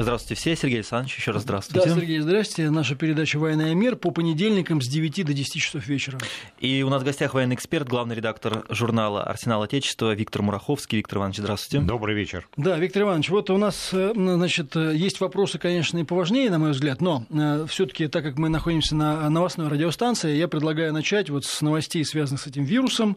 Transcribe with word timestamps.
Здравствуйте 0.00 0.40
все. 0.40 0.54
Сергей 0.54 0.76
Александрович, 0.76 1.16
еще 1.16 1.32
раз 1.32 1.42
здравствуйте. 1.42 1.88
Да, 1.88 1.92
Сергей, 1.92 2.20
здравствуйте. 2.20 2.70
Наша 2.70 2.94
передача 2.94 3.36
«Война 3.36 3.72
и 3.72 3.74
мир» 3.74 3.96
по 3.96 4.12
понедельникам 4.12 4.80
с 4.80 4.86
9 4.86 5.26
до 5.26 5.32
10 5.32 5.60
часов 5.60 5.88
вечера. 5.88 6.20
И 6.60 6.84
у 6.84 6.88
нас 6.88 7.02
в 7.02 7.04
гостях 7.04 7.34
военный 7.34 7.56
эксперт, 7.56 7.88
главный 7.88 8.14
редактор 8.14 8.64
журнала 8.70 9.24
«Арсенал 9.24 9.60
Отечества» 9.62 10.14
Виктор 10.14 10.42
Мураховский. 10.42 10.98
Виктор 10.98 11.18
Иванович, 11.18 11.38
здравствуйте. 11.38 11.84
Добрый 11.84 12.14
вечер. 12.14 12.46
Да, 12.56 12.78
Виктор 12.78 13.02
Иванович, 13.02 13.30
вот 13.30 13.50
у 13.50 13.56
нас, 13.56 13.90
э, 13.92 14.12
значит, 14.14 14.76
э, 14.76 14.94
есть 14.94 15.18
вопросы, 15.18 15.58
конечно, 15.58 15.98
и 15.98 16.04
поважнее, 16.04 16.48
на 16.48 16.60
мой 16.60 16.70
взгляд, 16.70 17.00
но 17.00 17.24
э, 17.30 17.66
все 17.68 17.84
таки 17.84 18.06
так 18.06 18.22
как 18.22 18.38
мы 18.38 18.50
находимся 18.50 18.94
на 18.94 19.28
новостной 19.28 19.66
радиостанции, 19.66 20.36
я 20.36 20.46
предлагаю 20.46 20.92
начать 20.92 21.28
вот 21.28 21.44
с 21.44 21.60
новостей, 21.60 22.04
связанных 22.04 22.40
с 22.40 22.46
этим 22.46 22.62
вирусом 22.62 23.16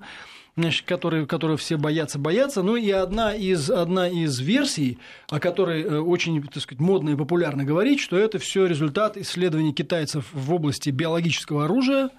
значит, 0.58 0.86
которые, 0.86 1.26
которые 1.26 1.58
все 1.58 1.78
боятся, 1.78 2.20
боятся. 2.20 2.62
Ну 2.62 2.76
и 2.76 2.90
одна 2.92 3.34
из, 3.34 3.70
одна 3.70 4.10
из 4.10 4.40
версий, 4.40 4.98
о 5.30 5.40
которой 5.40 5.82
э, 5.82 6.00
очень 6.00 6.42
так 6.44 6.62
сказать, 6.62 6.82
модно 6.82 7.12
и 7.12 7.16
популярно 7.16 7.64
говорить, 7.64 8.00
что 8.00 8.18
это 8.18 8.38
все 8.38 8.66
результат 8.66 9.18
исследований 9.18 9.74
китайцев 9.74 10.26
в 10.34 10.54
области 10.54 10.90
биологического 10.90 11.66
оружия 11.66 12.10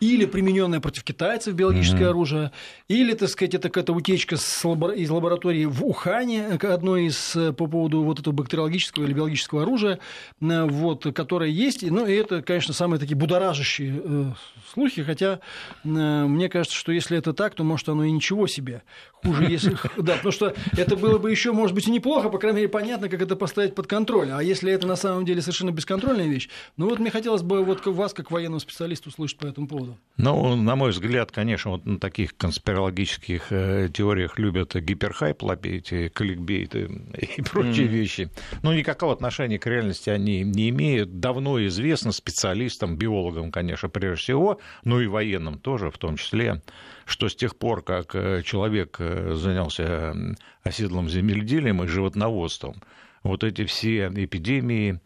или 0.00 0.24
примененное 0.24 0.80
против 0.80 1.04
китайцев 1.04 1.54
биологическое 1.54 2.04
mm-hmm. 2.04 2.10
оружие, 2.10 2.52
или, 2.88 3.12
так 3.14 3.28
сказать, 3.28 3.54
это 3.54 3.68
какая-то 3.68 3.92
утечка 3.92 4.36
из 4.36 5.10
лаборатории 5.10 5.66
в 5.66 5.84
Ухане, 5.84 6.46
одной 6.62 7.06
из 7.06 7.36
э, 7.36 7.52
по 7.52 7.66
поводу 7.66 8.02
вот 8.02 8.20
этого 8.20 8.32
бактериологического 8.32 9.04
или 9.04 9.12
биологического 9.12 9.62
оружия, 9.62 9.98
э, 10.40 10.64
вот, 10.64 11.06
которое 11.14 11.50
есть. 11.50 11.82
Ну 11.82 12.06
и 12.06 12.14
это, 12.14 12.40
конечно, 12.42 12.72
самые 12.72 12.98
такие 12.98 13.16
будоражащие 13.16 14.34
слухи, 14.72 15.02
хотя 15.02 15.40
мне 15.84 16.48
кажется, 16.48 16.76
что 16.76 16.92
если 16.92 17.18
это 17.18 17.32
так, 17.32 17.54
то, 17.54 17.64
может, 17.64 17.81
что 17.82 17.92
оно 17.92 18.04
и 18.04 18.12
ничего 18.12 18.46
себе. 18.46 18.82
Хуже, 19.22 19.44
если... 19.44 19.76
Да, 19.96 20.14
потому 20.14 20.32
что 20.32 20.54
это 20.76 20.96
было 20.96 21.18
бы 21.18 21.30
еще, 21.30 21.52
может 21.52 21.74
быть, 21.74 21.86
и 21.86 21.90
неплохо, 21.90 22.28
по 22.28 22.38
крайней 22.38 22.58
мере, 22.58 22.68
понятно, 22.68 23.08
как 23.08 23.22
это 23.22 23.36
поставить 23.36 23.74
под 23.74 23.86
контроль. 23.86 24.30
А 24.30 24.42
если 24.42 24.72
это 24.72 24.86
на 24.86 24.96
самом 24.96 25.24
деле 25.24 25.40
совершенно 25.40 25.70
бесконтрольная 25.70 26.26
вещь, 26.26 26.48
ну 26.76 26.88
вот 26.88 26.98
мне 26.98 27.10
хотелось 27.10 27.42
бы 27.42 27.64
вот 27.64 27.86
вас, 27.86 28.12
как 28.12 28.30
военного 28.30 28.58
специалиста, 28.58 29.08
услышать 29.08 29.38
по 29.38 29.46
этому 29.46 29.68
поводу. 29.68 29.96
Ну, 30.16 30.56
на 30.56 30.76
мой 30.76 30.90
взгляд, 30.90 31.30
конечно, 31.30 31.72
вот 31.72 31.86
на 31.86 31.98
таких 31.98 32.36
конспирологических 32.36 33.46
э, 33.50 33.88
теориях 33.92 34.38
любят 34.38 34.74
гиперхайп 34.74 35.42
лопить, 35.42 35.92
кликбейты 36.12 36.90
и 37.18 37.42
прочие 37.50 37.86
mm. 37.86 37.90
вещи. 37.90 38.30
Но 38.62 38.74
никакого 38.74 39.12
отношения 39.12 39.58
к 39.58 39.66
реальности 39.66 40.10
они 40.10 40.42
не 40.42 40.70
имеют. 40.70 41.20
Давно 41.20 41.64
известно 41.66 42.12
специалистам, 42.12 42.96
биологам, 42.96 43.52
конечно, 43.52 43.88
прежде 43.88 44.22
всего, 44.22 44.58
но 44.84 45.00
и 45.00 45.06
военным 45.06 45.58
тоже 45.58 45.90
в 45.90 45.98
том 45.98 46.16
числе, 46.16 46.62
что 47.04 47.28
с 47.28 47.34
тех 47.34 47.56
пор, 47.56 47.82
как 47.82 48.14
э, 48.14 48.42
человек 48.44 48.96
э, 48.98 49.11
занялся 49.34 50.14
оседлым 50.62 51.08
земледелием 51.08 51.82
и 51.82 51.86
животноводством, 51.86 52.76
вот 53.22 53.44
эти 53.44 53.64
все 53.64 54.08
эпидемии, 54.08 55.00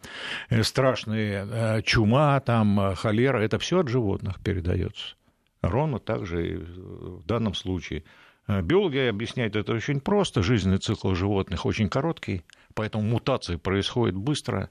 э, 0.48 0.62
страшные 0.62 1.82
чума, 1.82 2.40
там, 2.40 2.94
холера, 2.96 3.38
это 3.38 3.58
все 3.58 3.80
от 3.80 3.88
животных 3.88 4.40
передается. 4.40 5.16
Ровно 5.62 5.98
так 5.98 6.26
же 6.26 6.48
и 6.48 6.56
в 6.56 7.24
данном 7.26 7.54
случае. 7.54 8.04
Биологи 8.46 8.98
объясняют 8.98 9.56
это 9.56 9.72
очень 9.72 10.00
просто. 10.00 10.42
Жизненный 10.42 10.78
цикл 10.78 11.14
животных 11.14 11.66
очень 11.66 11.88
короткий, 11.88 12.44
поэтому 12.74 13.02
мутации 13.04 13.56
происходят 13.56 14.14
быстро. 14.14 14.70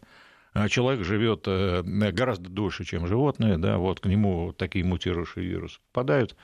А 0.56 0.70
человек 0.70 1.04
живет 1.04 1.44
э, 1.48 1.82
гораздо 1.84 2.50
дольше, 2.50 2.86
чем 2.86 3.08
животные, 3.08 3.58
да, 3.58 3.78
вот 3.78 4.00
к 4.00 4.06
нему 4.06 4.54
такие 4.54 4.86
мутирующие 4.86 5.46
вирусы 5.46 5.80
попадают. 5.92 6.38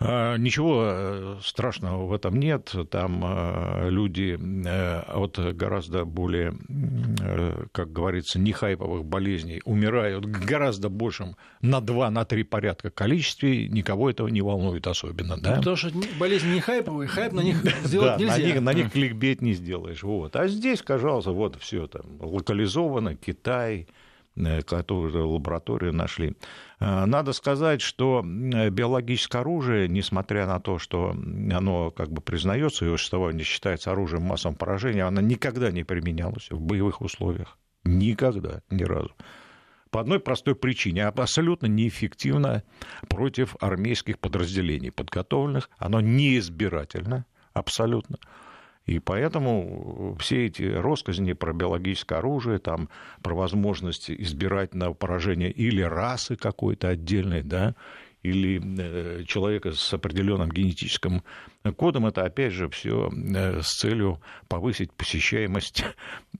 А, 0.00 0.36
ничего 0.36 0.82
э, 0.84 1.36
страшного 1.44 2.06
в 2.06 2.12
этом 2.12 2.36
нет, 2.36 2.74
там 2.90 3.22
э, 3.24 3.90
люди 3.90 4.36
от 5.08 5.38
гораздо 5.54 6.04
более, 6.04 6.52
как 7.70 7.92
говорится, 7.92 8.40
не 8.40 8.50
хайповых 8.50 9.04
болезней 9.04 9.62
умирают 9.64 10.26
гораздо 10.26 10.88
большим 10.88 11.36
на 11.60 11.80
2 11.80 12.10
на 12.10 12.24
3 12.24 12.42
порядка 12.42 12.90
количестве, 12.90 13.68
никого 13.68 14.10
этого 14.10 14.26
не 14.26 14.42
волнует 14.42 14.88
особенно. 14.88 15.36
Да? 15.40 15.58
потому 15.58 15.76
что 15.76 15.92
болезни 16.18 16.54
не 16.54 16.60
хайповые, 16.60 17.06
хайп 17.06 17.32
на 17.34 17.40
них 17.40 17.62
сделать 17.84 18.18
нельзя. 18.18 18.36
На 18.36 18.42
них, 18.42 18.60
на 18.60 18.72
них 18.72 18.92
кликбейт 18.92 19.42
не 19.42 19.52
сделаешь. 19.52 20.02
Вот. 20.02 20.34
А 20.34 20.48
здесь, 20.48 20.82
пожалуйста, 20.82 21.30
вот 21.30 21.56
все 21.60 21.86
там 21.86 22.02
локализовано, 22.20 23.14
Китай, 23.28 23.86
э, 24.36 24.62
которую 24.62 25.28
лабораторию 25.28 25.92
нашли. 25.92 26.36
Э, 26.80 27.04
надо 27.04 27.32
сказать, 27.32 27.82
что 27.82 28.22
биологическое 28.24 29.42
оружие, 29.42 29.88
несмотря 29.88 30.46
на 30.46 30.60
то, 30.60 30.78
что 30.78 31.10
оно 31.10 31.90
как 31.90 32.10
бы 32.10 32.22
признается, 32.22 32.84
его 32.84 32.96
существование 32.96 33.44
считается 33.44 33.92
оружием 33.92 34.22
массового 34.22 34.56
поражения, 34.56 35.04
оно 35.04 35.20
никогда 35.20 35.70
не 35.70 35.84
применялось 35.84 36.50
в 36.50 36.60
боевых 36.60 37.00
условиях. 37.02 37.58
Никогда, 37.84 38.62
ни 38.70 38.84
разу. 38.84 39.14
По 39.90 40.00
одной 40.00 40.20
простой 40.20 40.54
причине. 40.54 41.06
Абсолютно 41.06 41.66
неэффективно 41.66 42.62
против 43.08 43.56
армейских 43.60 44.18
подразделений 44.18 44.90
подготовленных. 44.90 45.70
Оно 45.78 46.00
неизбирательно, 46.00 47.24
абсолютно. 47.54 48.18
И 48.88 49.00
поэтому 49.00 50.16
все 50.18 50.46
эти 50.46 50.62
россказни 50.62 51.34
про 51.34 51.52
биологическое 51.52 52.20
оружие, 52.20 52.58
там, 52.58 52.88
про 53.22 53.34
возможность 53.34 54.10
избирательного 54.10 54.94
поражения 54.94 55.50
или 55.50 55.82
расы 55.82 56.36
какой-то 56.36 56.88
отдельной, 56.88 57.42
да, 57.42 57.74
или 58.22 58.58
э, 58.78 59.24
человека 59.24 59.72
с 59.72 59.92
определенным 59.92 60.48
генетическим 60.48 61.22
кодом, 61.72 62.06
это 62.06 62.24
опять 62.24 62.52
же 62.52 62.68
все 62.68 63.10
э, 63.10 63.60
с 63.62 63.78
целью 63.78 64.20
повысить 64.48 64.92
посещаемость 64.92 65.84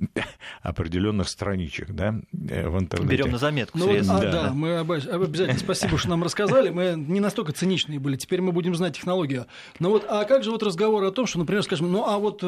определенных 0.62 1.28
страничек 1.28 1.91
да, 1.91 2.15
э, 2.33 2.69
в 2.69 2.78
интернете. 2.78 3.16
Берем 3.16 3.31
на 3.33 3.38
заметку. 3.38 3.78
Ну, 3.78 3.91
а, 3.91 4.21
да. 4.21 4.31
да, 4.31 4.53
мы 4.53 4.78
обязательно 4.78 5.59
спасибо, 5.59 5.99
что 5.99 6.11
нам 6.11 6.22
рассказали. 6.22 6.71
Мы 6.71 6.94
не 6.97 7.21
настолько 7.21 7.53
циничные 7.53 7.99
были. 7.99 8.17
Теперь 8.17 8.41
мы 8.41 8.53
будем 8.53 8.75
знать 8.75 8.97
технологию. 8.97 9.47
Но 9.78 9.91
вот, 9.91 10.05
а 10.09 10.25
как 10.25 10.44
же 10.44 10.50
вот 10.50 10.62
разговор 10.62 11.05
о 11.05 11.11
том, 11.11 11.27
что, 11.27 11.38
например, 11.38 11.62
скажем, 11.62 11.91
ну 11.91 12.06
а 12.06 12.19
вот 12.19 12.43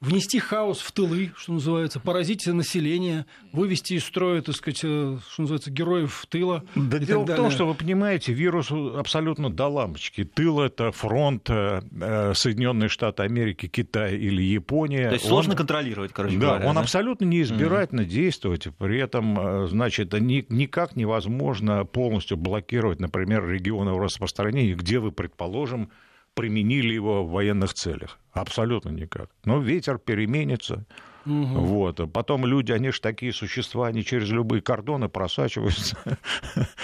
внести 0.00 0.38
хаос 0.38 0.80
в 0.80 0.92
тылы, 0.92 1.32
что 1.36 1.52
называется, 1.52 2.00
поразить 2.00 2.46
население, 2.46 3.26
вывести 3.52 3.94
из 3.94 4.04
строя, 4.04 4.42
так 4.42 4.54
сказать, 4.54 4.78
что 4.78 5.20
называется, 5.38 5.70
героев 5.70 6.26
тыла. 6.28 6.64
Да 6.74 6.98
дело 6.98 7.24
в 7.24 7.34
том, 7.34 7.50
что 7.50 7.66
вы 7.66 7.74
понимаете, 7.74 8.32
вирус 8.32 8.70
абсолютно 8.70 9.50
до 9.50 9.68
лампочки. 9.68 10.24
Тыл 10.24 10.60
это 10.60 10.92
фронт, 10.92 11.48
э, 11.50 11.82
э, 12.00 12.25
Соединенные 12.34 12.88
Штаты 12.88 13.22
Америки, 13.22 13.66
Китай 13.68 14.16
или 14.16 14.42
Япония. 14.42 15.08
То 15.08 15.14
есть 15.14 15.26
сложно 15.26 15.52
он, 15.52 15.58
контролировать, 15.58 16.12
короче 16.12 16.36
да, 16.38 16.46
говоря. 16.46 16.66
Он 16.66 16.74
да? 16.74 16.80
абсолютно 16.80 17.24
неизбирательно 17.24 18.00
mm-hmm. 18.00 18.04
действовать. 18.04 18.68
При 18.78 18.98
этом, 18.98 19.38
э, 19.38 19.66
значит, 19.68 20.12
никак 20.12 20.96
невозможно 20.96 21.84
полностью 21.84 22.36
блокировать, 22.36 23.00
например, 23.00 23.48
регионы 23.48 23.98
распространения, 23.98 24.74
где 24.74 24.98
вы, 24.98 25.12
предположим, 25.12 25.90
применили 26.34 26.92
его 26.92 27.24
в 27.24 27.30
военных 27.30 27.74
целях. 27.74 28.18
Абсолютно 28.32 28.90
никак. 28.90 29.30
Но 29.44 29.58
ветер 29.58 29.98
переменится. 29.98 30.84
Угу. 31.26 31.60
Вот. 31.60 32.12
Потом 32.12 32.46
люди, 32.46 32.70
они 32.70 32.90
же 32.90 33.00
такие 33.00 33.32
существа, 33.32 33.88
они 33.88 34.04
через 34.04 34.30
любые 34.30 34.62
кордоны 34.62 35.08
просачиваются. 35.08 35.96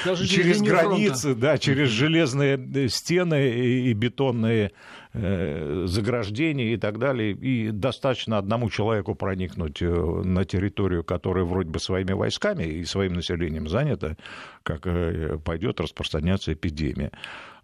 Даже 0.05 0.27
через 0.27 0.61
границы, 0.61 1.29
фронта. 1.29 1.41
да, 1.41 1.59
через 1.59 1.89
железные 1.89 2.59
э, 2.59 2.89
стены 2.89 3.51
и 3.51 3.93
бетонные 3.93 4.73
э, 5.13 5.85
заграждения 5.87 6.75
и 6.75 6.77
так 6.77 6.99
далее. 6.99 7.33
И 7.33 7.71
достаточно 7.71 8.37
одному 8.37 8.69
человеку 8.69 9.15
проникнуть 9.15 9.81
э, 9.81 9.87
на 9.87 10.45
территорию, 10.45 11.05
которая 11.05 11.45
вроде 11.45 11.71
бы 11.71 11.79
своими 11.79 12.13
войсками 12.13 12.65
и 12.65 12.85
своим 12.85 13.13
населением 13.13 13.69
занята, 13.69 14.17
как 14.65 14.87
пойдет 15.45 15.81
распространяться 15.81 16.53
эпидемия. 16.53 17.13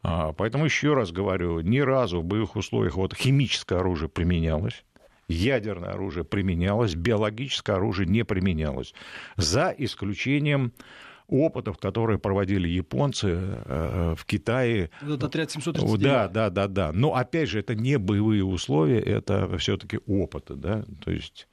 А, 0.02 0.32
поэтому 0.32 0.64
еще 0.64 0.94
раз 0.94 1.10
говорю, 1.10 1.60
ни 1.60 1.80
разу 1.80 2.20
в 2.20 2.24
боевых 2.24 2.54
условиях 2.54 2.94
вот 2.94 3.14
химическое 3.14 3.80
оружие 3.80 4.08
применялось 4.08 4.84
ядерное 5.28 5.90
оружие 5.90 6.24
применялось, 6.24 6.94
биологическое 6.94 7.76
оружие 7.76 8.08
не 8.08 8.24
применялось. 8.24 8.94
За 9.36 9.74
исключением 9.76 10.72
опытов, 11.28 11.76
которые 11.78 12.18
проводили 12.18 12.68
японцы 12.68 13.28
э, 13.28 14.14
в 14.16 14.24
Китае. 14.24 14.90
Вот 15.02 15.22
отряд 15.22 15.50
739. 15.50 16.00
Да, 16.02 16.28
да, 16.28 16.50
да, 16.50 16.66
да. 16.68 16.92
Но 16.92 17.14
опять 17.14 17.50
же, 17.50 17.60
это 17.60 17.74
не 17.74 17.98
боевые 17.98 18.44
условия, 18.44 19.00
это 19.00 19.58
все-таки 19.58 20.00
опыты, 20.06 20.54
да. 20.54 20.84
То 21.04 21.10
есть 21.10 21.46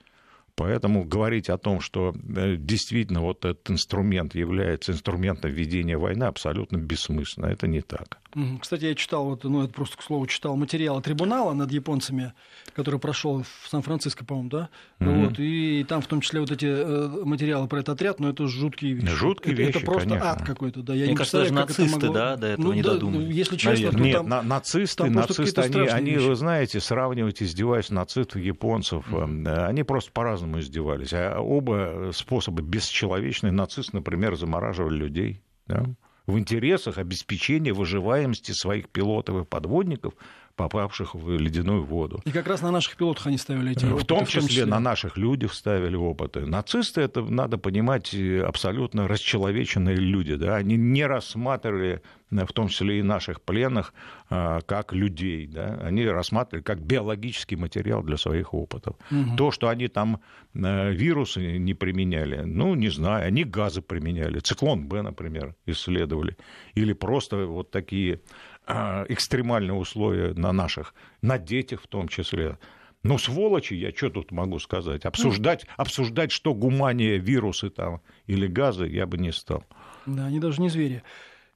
Поэтому 0.56 1.04
говорить 1.04 1.50
о 1.50 1.58
том, 1.58 1.82
что 1.82 2.16
э, 2.36 2.56
действительно 2.58 3.22
вот 3.22 3.44
этот 3.44 3.70
инструмент 3.70 4.36
является 4.36 4.94
инструментом 4.94 5.52
ведения 5.52 5.98
войны, 5.98 6.24
абсолютно 6.24 6.78
бессмысленно. 6.78 7.48
Это 7.48 7.68
не 7.68 7.82
так. 7.82 8.20
Кстати, 8.60 8.86
я 8.86 8.96
читал, 8.96 9.26
вот, 9.26 9.44
ну 9.46 9.64
это 9.64 9.74
просто 9.74 9.98
к 9.98 10.02
слову, 10.02 10.28
читал 10.28 10.56
материалы 10.58 11.02
трибунала 11.02 11.54
над 11.54 11.72
японцами, 11.72 12.34
который 12.74 13.00
прошел 13.00 13.44
в 13.44 13.70
Сан-Франциско, 13.70 14.26
по-моему, 14.26 14.50
да? 14.50 14.70
Mm-hmm. 15.00 15.26
Вот, 15.26 15.40
и 15.40 15.86
там 15.88 16.02
в 16.02 16.08
том 16.08 16.20
числе 16.20 16.42
вот 16.42 16.52
эти 16.52 16.66
э, 16.66 17.24
материалы 17.24 17.68
про 17.68 17.80
этот 17.80 17.96
отряд, 17.96 18.20
но 18.20 18.30
это 18.30 18.48
жуткие 18.48 18.94
вещи. 18.94 19.08
Жуткие 19.08 19.54
это, 19.54 19.62
вещи, 19.62 19.78
Это 19.78 19.86
просто 19.86 20.10
конечно. 20.10 20.32
ад 20.32 20.44
какой-то, 20.44 20.82
да. 20.82 20.94
Я 20.94 21.04
Мне 21.04 21.12
не 21.12 21.16
кажется, 21.16 21.38
даже 21.40 21.54
нацисты, 21.54 21.90
могло... 21.90 22.14
да, 22.14 22.36
до 22.36 22.48
этого 22.48 22.66
ну, 22.66 22.74
не 22.74 22.82
да, 22.82 22.94
додумались. 22.94 23.34
Если 23.34 23.56
честно, 23.56 23.92
то 23.92 24.00
Нет, 24.00 24.18
там, 24.18 24.28
на, 24.28 24.42
нацисты, 24.42 25.04
там 25.04 25.14
нацисты 25.14 25.62
они, 25.62 25.80
они, 25.88 26.12
вещи. 26.12 26.28
вы 26.28 26.36
знаете, 26.36 26.80
сравнивать, 26.82 27.42
издеваясь 27.42 27.90
нацистов, 27.90 28.42
японцев, 28.42 29.06
mm-hmm. 29.10 29.66
они 29.66 29.84
просто 29.84 30.12
по-разному 30.12 30.60
издевались. 30.60 31.14
А 31.14 31.40
оба 31.40 32.12
способа 32.14 32.62
бесчеловечные. 32.62 33.52
Нацисты, 33.52 33.96
например, 33.96 34.36
замораживали 34.36 34.98
людей. 34.98 35.42
Да? 35.68 35.86
В 36.28 36.38
интересах 36.40 36.98
обеспечения 36.98 37.74
выживаемости 37.74 38.52
своих 38.52 38.90
пилотов 38.90 39.44
и 39.44 39.46
подводников, 39.46 40.14
попавших 40.56 41.16
в 41.16 41.38
ледяную 41.38 41.84
воду. 41.84 42.22
И 42.26 42.32
как 42.32 42.48
раз 42.48 42.62
на 42.62 42.72
наших 42.72 42.96
пилотах 42.96 43.28
они 43.28 43.38
ставили 43.38 43.72
эти 43.72 43.86
опыты. 43.86 44.04
В 44.04 44.08
том 44.08 44.26
числе, 44.26 44.40
в 44.40 44.44
том 44.44 44.50
числе 44.50 44.66
на 44.66 44.80
наших 44.80 45.18
людях 45.18 45.54
ставили 45.54 45.96
опыты. 45.96 46.46
Нацисты, 46.46 47.02
это, 47.02 47.22
надо 47.22 47.58
понимать, 47.58 48.16
абсолютно 48.16 49.08
расчеловеченные 49.08 49.96
люди. 49.96 50.36
Да? 50.36 50.56
Они 50.56 50.78
не 50.78 51.06
рассматривали 51.06 52.02
в 52.32 52.54
том 52.54 52.68
числе 52.68 53.00
и 53.00 53.04
наших 53.04 53.42
пленных, 53.42 53.94
а, 54.30 54.62
как 54.62 54.94
людей. 54.94 55.48
Да? 55.48 55.80
Они 55.84 56.06
рассматривали 56.06 56.64
как 56.64 56.82
биологический 56.82 57.56
материал 57.56 58.04
для 58.04 58.18
своих 58.18 58.54
опытов. 58.54 58.96
Угу. 59.12 59.36
То, 59.38 59.52
что 59.52 59.68
они 59.70 59.88
там 59.88 60.22
э, 60.54 60.92
вирусы 60.92 61.58
не 61.58 61.74
применяли, 61.74 62.42
ну, 62.42 62.76
не 62.76 62.90
знаю, 62.90 63.28
они 63.28 63.44
газы 63.44 63.82
применяли. 63.82 64.40
Циклон 64.40 64.88
Б, 64.88 65.02
например, 65.02 65.56
исследовали. 65.66 66.36
Или 66.74 66.94
просто 66.94 67.46
вот 67.46 67.72
такие 67.72 68.20
экстремальные 68.68 69.74
условия 69.74 70.34
на 70.34 70.52
наших, 70.52 70.94
на 71.22 71.38
детях 71.38 71.82
в 71.82 71.88
том 71.88 72.08
числе. 72.08 72.58
Ну, 73.04 73.20
сволочи, 73.20 73.76
я 73.76 73.92
что 73.92 74.10
тут 74.10 74.32
могу 74.32 74.58
сказать? 74.58 75.06
Обсуждать, 75.06 75.68
обсуждать, 75.78 76.32
что 76.32 76.56
гумания, 76.56 77.18
вирусы 77.18 77.70
там 77.70 78.02
или 78.26 78.48
газы, 78.48 78.88
я 78.88 79.06
бы 79.06 79.20
не 79.20 79.32
стал. 79.32 79.64
Да, 80.08 80.26
они 80.26 80.40
даже 80.40 80.62
не 80.62 80.70
звери. 80.70 81.04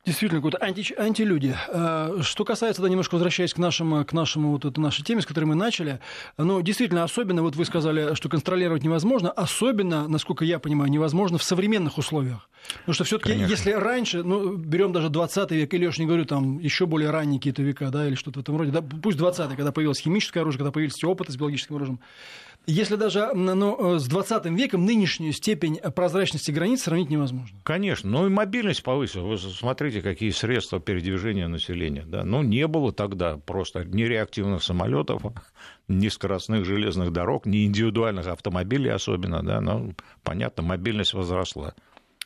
Действительно, 0.09 0.41
какой-то 0.41 0.57
анти, 0.59 0.91
антилюди. 0.97 1.55
А, 1.67 2.17
что 2.23 2.43
касается, 2.43 2.81
да, 2.81 2.89
немножко 2.89 3.13
возвращаясь 3.13 3.53
к 3.53 3.59
нашему, 3.59 4.03
к 4.03 4.11
нашему 4.11 4.53
вот 4.53 4.65
этой 4.65 4.79
нашей 4.79 5.03
теме, 5.03 5.21
с 5.21 5.25
которой 5.27 5.45
мы 5.45 5.53
начали, 5.53 5.99
ну, 6.35 6.63
действительно, 6.63 7.03
особенно, 7.03 7.43
вот 7.43 7.55
вы 7.55 7.63
сказали, 7.63 8.15
что 8.15 8.27
контролировать 8.27 8.81
невозможно, 8.81 9.29
особенно, 9.29 10.07
насколько 10.07 10.43
я 10.45 10.57
понимаю, 10.57 10.89
невозможно 10.89 11.37
в 11.37 11.43
современных 11.43 11.99
условиях. 11.99 12.49
Потому 12.79 12.95
что 12.95 13.03
все-таки, 13.03 13.33
если 13.33 13.71
раньше, 13.71 14.23
ну, 14.23 14.55
берем 14.55 14.93
даже 14.93 15.09
20 15.09 15.51
век, 15.51 15.71
или 15.75 15.83
я 15.83 15.89
уж 15.89 15.99
не 15.99 16.07
говорю, 16.07 16.25
там, 16.25 16.57
еще 16.57 16.87
более 16.87 17.11
ранние 17.11 17.39
какие-то 17.39 17.61
века, 17.61 17.91
да, 17.91 18.07
или 18.07 18.15
что-то 18.15 18.39
в 18.39 18.41
этом 18.41 18.57
роде, 18.57 18.71
да, 18.71 18.81
пусть 18.81 19.19
20 19.19 19.55
когда 19.55 19.71
появилось 19.71 19.99
химическое 19.99 20.39
оружие, 20.39 20.57
когда 20.57 20.71
появились 20.71 21.03
опыты 21.03 21.33
с 21.33 21.37
биологическим 21.37 21.75
оружием, 21.75 21.99
если 22.69 22.95
даже 22.95 23.31
ну, 23.33 23.97
с 23.97 24.07
20 24.07 24.45
веком 24.47 24.85
нынешнюю 24.85 25.33
степень 25.33 25.77
прозрачности 25.77 26.51
границ 26.51 26.83
сравнить 26.83 27.09
невозможно. 27.09 27.57
Конечно, 27.63 28.09
ну 28.09 28.27
и 28.27 28.29
мобильность 28.29 28.83
повысилась. 28.83 29.43
Вы 29.43 29.51
смотрите, 29.51 29.98
какие 30.01 30.31
средства 30.31 30.79
передвижения 30.79 31.47
населения. 31.47 32.03
Да? 32.05 32.23
Ну, 32.23 32.41
не 32.41 32.67
было 32.67 32.91
тогда 32.91 33.37
просто 33.37 33.83
ни 33.83 34.03
реактивных 34.03 34.63
самолетов, 34.63 35.21
ни 35.87 36.07
скоростных 36.09 36.65
железных 36.65 37.11
дорог, 37.11 37.45
ни 37.45 37.65
индивидуальных 37.65 38.27
автомобилей 38.27 38.89
особенно. 38.89 39.43
Да? 39.43 39.61
Но, 39.61 39.91
понятно, 40.23 40.63
мобильность 40.63 41.13
возросла. 41.13 41.73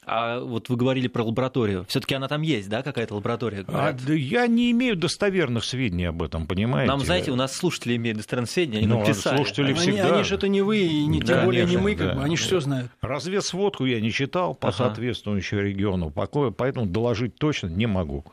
А 0.06 0.40
вот 0.40 0.70
вы 0.70 0.76
говорили 0.76 1.08
про 1.08 1.24
лабораторию. 1.24 1.86
Все-таки 1.88 2.16
она 2.16 2.28
там 2.28 2.42
есть, 2.42 2.70
да, 2.70 2.84
какая-то 2.84 3.16
лаборатория? 3.16 3.66
А, 3.68 3.94
да 3.94 4.14
я 4.14 4.48
не 4.48 4.72
имею 4.72 4.96
достоверных 4.96 5.64
сведений 5.64 6.06
об 6.06 6.22
этом, 6.22 6.48
понимаете? 6.48 6.92
Нам, 6.92 7.00
знаете, 7.00 7.32
у 7.32 7.36
нас 7.36 7.56
слушатели 7.56 7.96
имеют 7.96 8.18
достоверные 8.18 8.50
сведения, 8.50 8.78
они 8.80 8.88
ну, 8.88 8.98
нам 8.98 9.06
писали. 9.06 9.38
Слушатели 9.38 9.66
они, 9.66 9.74
всегда... 9.76 10.16
Они 10.16 10.24
же 10.24 10.36
это 10.36 10.48
не 10.48 10.62
вы, 10.62 10.80
и 10.80 11.06
не, 11.06 11.20
тем 11.20 11.28
да, 11.28 11.46
более 11.46 11.64
конечно, 11.64 11.80
не 11.80 11.84
мы, 11.84 11.96
как 11.96 12.08
да. 12.08 12.16
бы, 12.16 12.24
они 12.24 12.38
же 12.38 12.44
все 12.44 12.60
знают. 12.60 12.92
Разведсводку 13.02 13.86
я 13.86 14.02
не 14.02 14.12
читал 14.12 14.56
по 14.56 14.70
ага. 14.70 14.78
соответствующему 14.78 15.62
региону, 15.62 16.12
поэтому 16.12 16.86
доложить 16.86 17.36
точно 17.36 17.68
не 17.68 17.88
могу. 17.88 18.26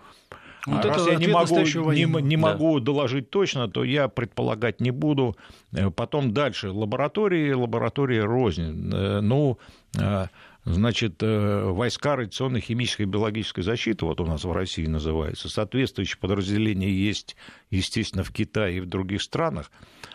Вот 0.66 0.84
а 0.84 0.88
раз 0.88 1.06
я 1.06 1.14
не 1.14 1.28
могу, 1.28 1.56
не, 1.92 2.04
не 2.04 2.36
да. 2.36 2.42
могу 2.42 2.80
доложить 2.80 3.30
точно, 3.30 3.68
то 3.68 3.82
я 3.82 4.08
предполагать 4.08 4.80
не 4.80 4.90
буду. 4.90 5.36
Э, 5.72 5.90
потом 5.90 6.32
дальше. 6.32 6.70
Лаборатории, 6.70 7.52
лаборатории 7.52 8.18
рознь. 8.18 8.90
Э, 8.92 9.20
ну, 9.20 9.58
э, 9.98 10.26
Значит, 10.64 11.22
э, 11.22 11.64
войска 11.64 12.16
радиационной, 12.16 12.60
химической 12.60 13.02
и 13.02 13.06
биологической 13.06 13.62
защиты, 13.62 14.04
вот 14.04 14.20
у 14.20 14.26
нас 14.26 14.44
в 14.44 14.52
России 14.52 14.86
называется, 14.86 15.48
соответствующие 15.48 16.18
подразделения 16.18 16.90
есть, 16.90 17.34
естественно, 17.70 18.24
в 18.24 18.30
Китае 18.30 18.76
и 18.76 18.80
в 18.80 18.86
других 18.86 19.22
странах, 19.22 19.70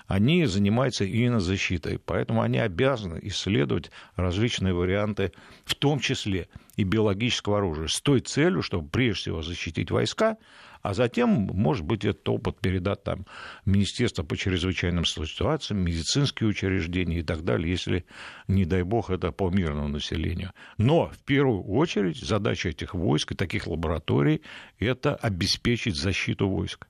они 0.05 0.45
занимаются 0.45 1.03
именно 1.03 1.39
защитой, 1.39 1.97
поэтому 1.97 2.43
они 2.43 2.59
обязаны 2.59 3.19
исследовать 3.23 3.89
различные 4.15 4.75
варианты, 4.75 5.31
в 5.63 5.73
том 5.73 5.99
числе 5.99 6.47
и 6.75 6.83
биологического 6.83 7.57
оружия, 7.57 7.87
с 7.87 7.99
той 7.99 8.19
целью, 8.19 8.61
чтобы 8.61 8.87
прежде 8.87 9.21
всего 9.21 9.41
защитить 9.41 9.89
войска, 9.89 10.37
а 10.85 10.93
затем, 10.93 11.29
может 11.29 11.83
быть, 11.83 12.05
этот 12.05 12.29
опыт 12.29 12.59
передать 12.59 13.03
там 13.03 13.25
Министерство 13.65 14.21
по 14.21 14.37
чрезвычайным 14.37 15.03
ситуациям, 15.03 15.79
медицинские 15.83 16.47
учреждения 16.47 17.19
и 17.19 17.23
так 17.23 17.43
далее, 17.43 17.71
если, 17.71 18.05
не 18.47 18.65
дай 18.65 18.83
бог, 18.83 19.09
это 19.09 19.31
по 19.31 19.49
мирному 19.49 19.87
населению. 19.87 20.51
Но, 20.77 21.07
в 21.07 21.17
первую 21.25 21.63
очередь, 21.63 22.17
задача 22.17 22.69
этих 22.69 22.93
войск 22.93 23.31
и 23.31 23.35
таких 23.35 23.65
лабораторий– 23.65 24.43
это 24.79 25.15
обеспечить 25.15 25.95
защиту 25.95 26.47
войск. 26.47 26.87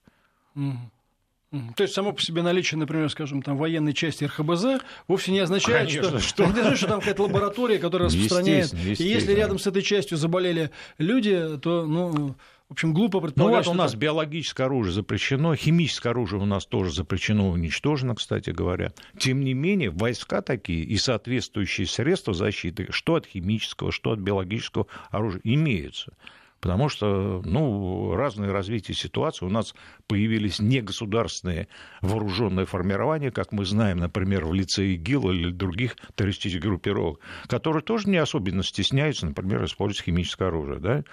То 1.78 1.84
есть 1.84 1.94
само 1.94 2.12
по 2.12 2.22
себе 2.22 2.42
наличие, 2.42 2.78
например, 2.78 3.10
скажем, 3.10 3.42
там 3.42 3.56
военной 3.56 3.94
части 3.94 4.26
РХБЗ 4.26 4.82
вовсе 5.08 5.32
не 5.32 5.40
означает, 5.40 5.88
Конечно, 5.88 6.20
что, 6.20 6.52
что... 6.52 6.76
Что 6.76 6.88
там 6.88 7.00
какая-то 7.00 7.24
лаборатория, 7.24 7.78
которая 7.78 8.10
распространяет. 8.10 8.64
Естественно, 8.66 8.90
естественно. 8.90 9.08
И 9.08 9.14
если 9.14 9.32
рядом 9.34 9.60
с 9.60 9.68
этой 9.68 9.82
частью 9.82 10.18
заболели 10.18 10.72
люди, 10.98 11.58
то, 11.62 11.86
ну, 11.86 12.36
в 12.68 12.72
общем, 12.72 12.94
глупо 12.94 13.22
предполагать. 13.22 13.66
Ну 13.66 13.72
вот 13.72 13.76
у 13.76 13.78
нас 13.78 13.92
это... 13.92 14.00
биологическое 14.00 14.66
оружие 14.66 14.94
запрещено, 14.94 15.56
химическое 15.56 16.10
оружие 16.10 16.42
у 16.42 16.46
нас 16.46 16.66
тоже 16.66 16.92
запрещено, 16.92 17.50
уничтожено, 17.50 18.16
кстати 18.16 18.50
говоря. 18.50 18.92
Тем 19.20 19.42
не 19.42 19.54
менее, 19.54 19.92
войска 19.92 20.42
такие 20.42 20.84
и 20.84 20.98
соответствующие 20.98 21.86
средства 21.86 22.34
защиты, 22.34 22.88
что 22.90 23.16
от 23.16 23.28
химического, 23.28 23.92
что 23.92 24.12
от 24.12 24.20
биологического 24.20 24.88
оружия, 25.12 25.42
имеются. 25.44 26.14
Потому 26.60 26.90
что 26.90 27.44
ну, 27.46 28.16
разные 28.16 28.52
развития 28.52 28.96
ситуации. 28.96 29.46
У 29.46 29.50
нас 29.50 29.76
появились 30.08 30.60
негосударственные 30.60 31.68
вооруженные 32.02 32.66
формирования, 32.66 33.30
как 33.30 33.52
мы 33.52 33.66
знаем, 33.66 34.00
например, 34.00 34.46
в 34.46 34.54
лице 34.56 34.88
ИГИЛ 34.96 35.30
или 35.30 35.52
других 35.52 35.96
террористических 36.16 36.64
группировок, 36.64 37.20
которые 37.46 37.84
тоже 37.84 38.10
не 38.10 38.18
особенно 38.18 38.64
стесняются, 38.64 39.28
например, 39.28 39.64
использовать 39.66 40.06
химическое 40.06 40.48
оружие. 40.48 40.80
Да? 40.80 41.04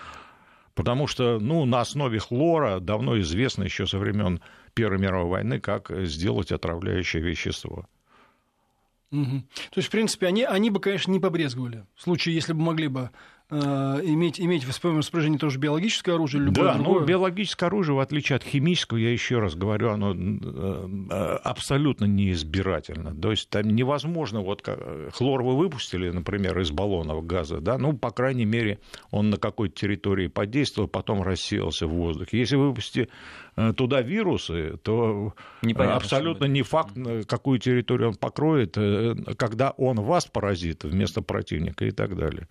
Потому 0.74 1.06
что 1.06 1.38
ну, 1.38 1.64
на 1.64 1.80
основе 1.80 2.18
хлора 2.18 2.80
давно 2.80 3.20
известно 3.20 3.64
еще 3.64 3.86
со 3.86 3.98
времен 3.98 4.40
Первой 4.74 4.98
мировой 4.98 5.30
войны, 5.30 5.60
как 5.60 5.90
сделать 6.06 6.50
отравляющее 6.50 7.22
вещество. 7.22 7.86
Угу. 9.10 9.42
То 9.70 9.76
есть, 9.76 9.88
в 9.88 9.90
принципе, 9.90 10.26
они, 10.26 10.44
они 10.44 10.70
бы, 10.70 10.80
конечно, 10.80 11.12
не 11.12 11.20
побрезговали. 11.20 11.84
В 11.94 12.02
случае, 12.02 12.34
если 12.34 12.54
бы 12.54 12.60
могли 12.62 12.88
бы 12.88 13.10
иметь, 13.52 14.40
иметь 14.40 14.64
в 14.64 14.72
своем 14.72 14.98
распоряжении 14.98 15.36
тоже 15.36 15.58
биологическое 15.58 16.14
оружие, 16.14 16.42
любое 16.42 16.64
да, 16.64 16.74
другое. 16.74 17.00
но 17.00 17.06
биологическое 17.06 17.68
оружие, 17.68 17.94
в 17.94 18.00
отличие 18.00 18.36
от 18.36 18.44
химического, 18.44 18.96
я 18.96 19.10
еще 19.10 19.38
раз 19.38 19.54
говорю, 19.54 19.90
оно 19.90 20.14
э, 20.14 21.38
абсолютно 21.44 22.06
неизбирательно. 22.06 23.14
То 23.14 23.30
есть 23.30 23.50
там 23.50 23.68
невозможно, 23.68 24.40
вот 24.40 24.66
хлор 25.12 25.42
вы 25.42 25.56
выпустили, 25.56 26.08
например, 26.10 26.58
из 26.60 26.70
баллонов 26.70 27.26
газа, 27.26 27.60
да, 27.60 27.76
ну, 27.76 27.92
по 27.92 28.10
крайней 28.10 28.46
мере, 28.46 28.78
он 29.10 29.30
на 29.30 29.36
какой-то 29.36 29.74
территории 29.74 30.28
подействовал, 30.28 30.88
потом 30.88 31.22
рассеялся 31.22 31.86
в 31.86 31.90
воздухе. 31.90 32.38
Если 32.38 32.56
вы 32.56 32.68
выпустите 32.68 33.08
э, 33.56 33.72
туда 33.76 34.00
вирусы, 34.00 34.78
то 34.82 35.34
Непонятно, 35.62 35.96
абсолютно 35.96 36.44
не 36.46 36.62
факт, 36.62 36.96
какую 37.28 37.58
территорию 37.58 38.08
он 38.08 38.14
покроет, 38.14 38.78
когда 39.36 39.70
он 39.72 40.00
вас 40.00 40.26
поразит 40.26 40.84
вместо 40.84 41.20
противника 41.22 41.84
и 41.84 41.90
так 41.90 42.16
далее. 42.16 42.48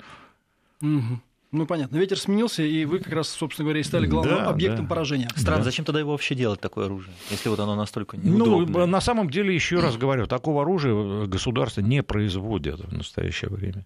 Угу. 0.82 1.22
Ну, 1.52 1.66
понятно. 1.66 1.98
Ветер 1.98 2.18
сменился, 2.18 2.64
и 2.64 2.86
вы 2.86 3.00
как 3.00 3.12
раз, 3.12 3.28
собственно 3.30 3.66
говоря, 3.66 3.82
и 3.82 3.84
стали 3.84 4.08
главным 4.08 4.38
да, 4.38 4.50
объектом 4.50 4.86
да. 4.86 4.90
поражения. 4.90 5.28
Странно, 5.36 5.60
да. 5.60 5.66
зачем 5.66 5.84
тогда 5.84 6.00
его 6.00 6.12
вообще 6.12 6.34
делать, 6.34 6.62
такое 6.62 6.86
оружие, 6.86 7.14
если 7.30 7.50
вот 7.50 7.60
оно 7.60 7.76
настолько 7.76 8.16
неудобное? 8.16 8.86
Ну, 8.86 8.86
на 8.86 9.02
самом 9.02 9.30
деле, 9.30 9.54
еще 9.54 9.80
раз 9.80 9.98
говорю, 9.98 10.28
такого 10.28 10.62
оружия 10.62 11.26
государство 11.26 11.82
не 11.82 12.04
производит 12.04 12.80
в 12.80 12.94
настоящее 12.94 13.50
время. 13.50 13.86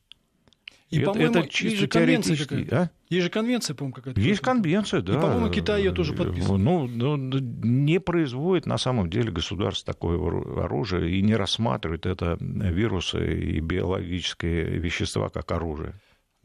И, 0.91 0.99
это, 0.99 1.11
по-моему, 1.11 1.31
это 1.31 1.49
чисто 1.49 1.67
есть 1.67 1.79
же 1.79 1.87
конвенция 1.87 2.37
какая-то. 2.37 2.77
А? 2.77 2.89
Есть 3.09 3.23
же 3.23 3.29
конвенция, 3.31 3.73
по-моему, 3.73 3.95
какая-то. 3.95 4.21
Есть 4.21 4.41
конвенция, 4.41 5.01
да. 5.01 5.13
И, 5.13 5.15
по-моему, 5.15 5.49
Китай 5.49 5.81
ее 5.81 5.91
тоже 5.91 6.13
подписывал. 6.13 6.59
Ну, 6.59 6.85
ну, 6.85 7.17
не 7.17 7.99
производит 7.99 8.67
на 8.67 8.77
самом 8.77 9.09
деле 9.09 9.31
государство 9.31 9.91
такое 9.91 10.17
оружие 10.63 11.17
и 11.17 11.23
не 11.23 11.35
рассматривает 11.35 12.05
это 12.05 12.37
вирусы 12.39 13.41
и 13.41 13.59
биологические 13.59 14.77
вещества 14.77 15.29
как 15.29 15.51
оружие 15.51 15.95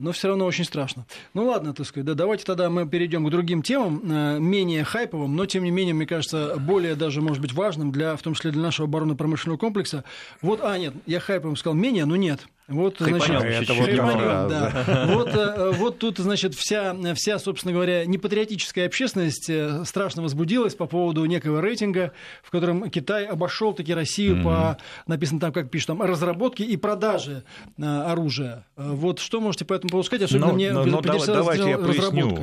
но 0.00 0.12
все 0.12 0.28
равно 0.28 0.47
очень 0.47 0.64
страшно. 0.64 1.07
Ну 1.35 1.45
ладно, 1.45 1.75
так 1.75 1.87
сказать, 1.87 2.07
да, 2.07 2.14
давайте 2.14 2.45
тогда 2.45 2.71
мы 2.71 2.88
перейдем 2.88 3.26
к 3.26 3.30
другим 3.30 3.62
темам, 3.62 4.02
э, 4.04 4.38
менее 4.40 4.83
хайповым, 4.83 5.37
но 5.37 5.47
тем 5.47 5.62
не 5.62 5.71
менее, 5.71 5.95
мне 5.95 6.07
кажется, 6.07 6.57
более 6.59 6.97
даже, 6.97 7.21
может 7.21 7.40
быть, 7.40 7.52
важным, 7.52 7.92
для, 7.92 8.16
в 8.16 8.23
том 8.23 8.35
числе 8.35 8.50
для 8.50 8.62
нашего 8.62 8.88
оборонно-промышленного 8.88 9.59
комплекса. 9.59 10.04
Вот, 10.40 10.61
а, 10.62 10.76
нет, 10.78 10.95
я 11.07 11.21
хайповым 11.21 11.57
сказал 11.57 11.75
менее, 11.75 12.07
но 12.07 12.16
нет. 12.16 12.49
Вот, 12.71 12.97
значит, 13.00 13.31
это 13.31 13.75
вот, 13.75 13.87
Хайпанем, 13.87 14.49
да. 14.49 15.07
вот, 15.09 15.29
э, 15.35 15.73
вот 15.73 15.99
тут, 15.99 16.19
значит, 16.19 16.55
вся, 16.55 16.97
вся, 17.15 17.39
собственно 17.41 17.75
говоря, 17.75 18.07
непатриотическая 18.07 18.87
общественность 18.87 19.50
э, 19.50 19.85
страшно 19.85 20.23
возбудилась 20.23 20.77
по 20.77 20.87
поводу 20.87 21.25
некого 21.25 21.61
рейтинга, 21.61 22.12
в 22.45 22.50
котором 22.50 22.89
Китай 22.89 23.27
обошел 23.27 23.73
таки 23.75 23.93
Россию 23.93 24.37
mm-hmm. 24.37 24.45
по, 24.45 24.79
написано 25.09 25.41
там, 25.41 25.53
как 25.53 25.69
пишут, 25.69 25.89
там, 25.89 26.03
разработке 26.03 26.62
и 26.62 26.77
продаже 26.77 27.43
э, 27.77 27.83
оружия. 27.83 28.65
Вот 28.77 29.19
что 29.19 29.41
можете 29.41 29.65
по 29.65 29.75
этому 29.75 29.91
поводу 29.91 30.07
сказать? 30.07 30.23
Особенно 30.23 30.49
но, 30.49 30.53
мне 30.55 30.73
но, 30.73 30.85
но 30.85 31.00
давайте 31.00 31.71
я 31.71 31.79
поясню. 31.79 32.37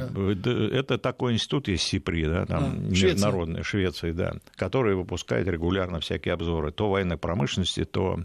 Это 0.73 0.97
такой 0.97 1.33
институт 1.33 1.69
есть 1.69 1.83
СИПРИ, 1.83 2.25
да, 2.25 2.45
там, 2.45 2.63
а, 2.63 2.69
международный, 2.77 3.63
Швеции, 3.63 4.11
да, 4.11 4.33
который 4.55 4.95
выпускает 4.95 5.47
регулярно 5.47 6.01
всякие 6.01 6.33
обзоры 6.33 6.71
то 6.71 6.89
военной 6.89 7.17
промышленности, 7.17 7.85
то 7.85 8.19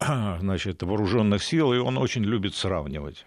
значит, 0.40 0.82
вооруженных 0.82 1.42
сил, 1.42 1.72
и 1.72 1.78
он 1.78 1.98
очень 1.98 2.24
любит 2.24 2.54
сравнивать. 2.54 3.26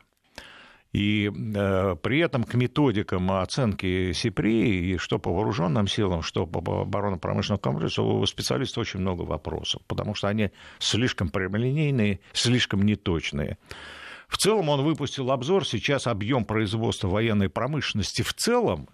И 0.91 1.31
э, 1.33 1.95
при 2.01 2.19
этом 2.19 2.43
к 2.43 2.53
методикам 2.53 3.31
оценки 3.31 4.11
СИПРИ, 4.11 4.93
и 4.93 4.97
что 4.97 5.17
по 5.17 5.33
вооруженным 5.33 5.87
силам, 5.87 6.21
что 6.21 6.45
по 6.45 6.81
оборонно-промышленному 6.81 7.59
комплексу, 7.59 8.03
у 8.05 8.25
специалистов 8.27 8.81
очень 8.81 8.99
много 8.99 9.23
вопросов, 9.23 9.81
потому 9.87 10.13
что 10.13 10.27
они 10.27 10.51
слишком 10.77 11.29
прямолинейные, 11.29 12.19
слишком 12.31 12.83
неточные. 12.83 13.57
В 14.27 14.37
целом 14.37 14.69
он 14.69 14.83
выпустил 14.83 15.31
обзор, 15.31 15.65
сейчас 15.65 16.05
объем 16.05 16.45
производства 16.45 17.07
военной 17.07 17.49
промышленности 17.49 18.21
в 18.21 18.33
целом 18.33 18.87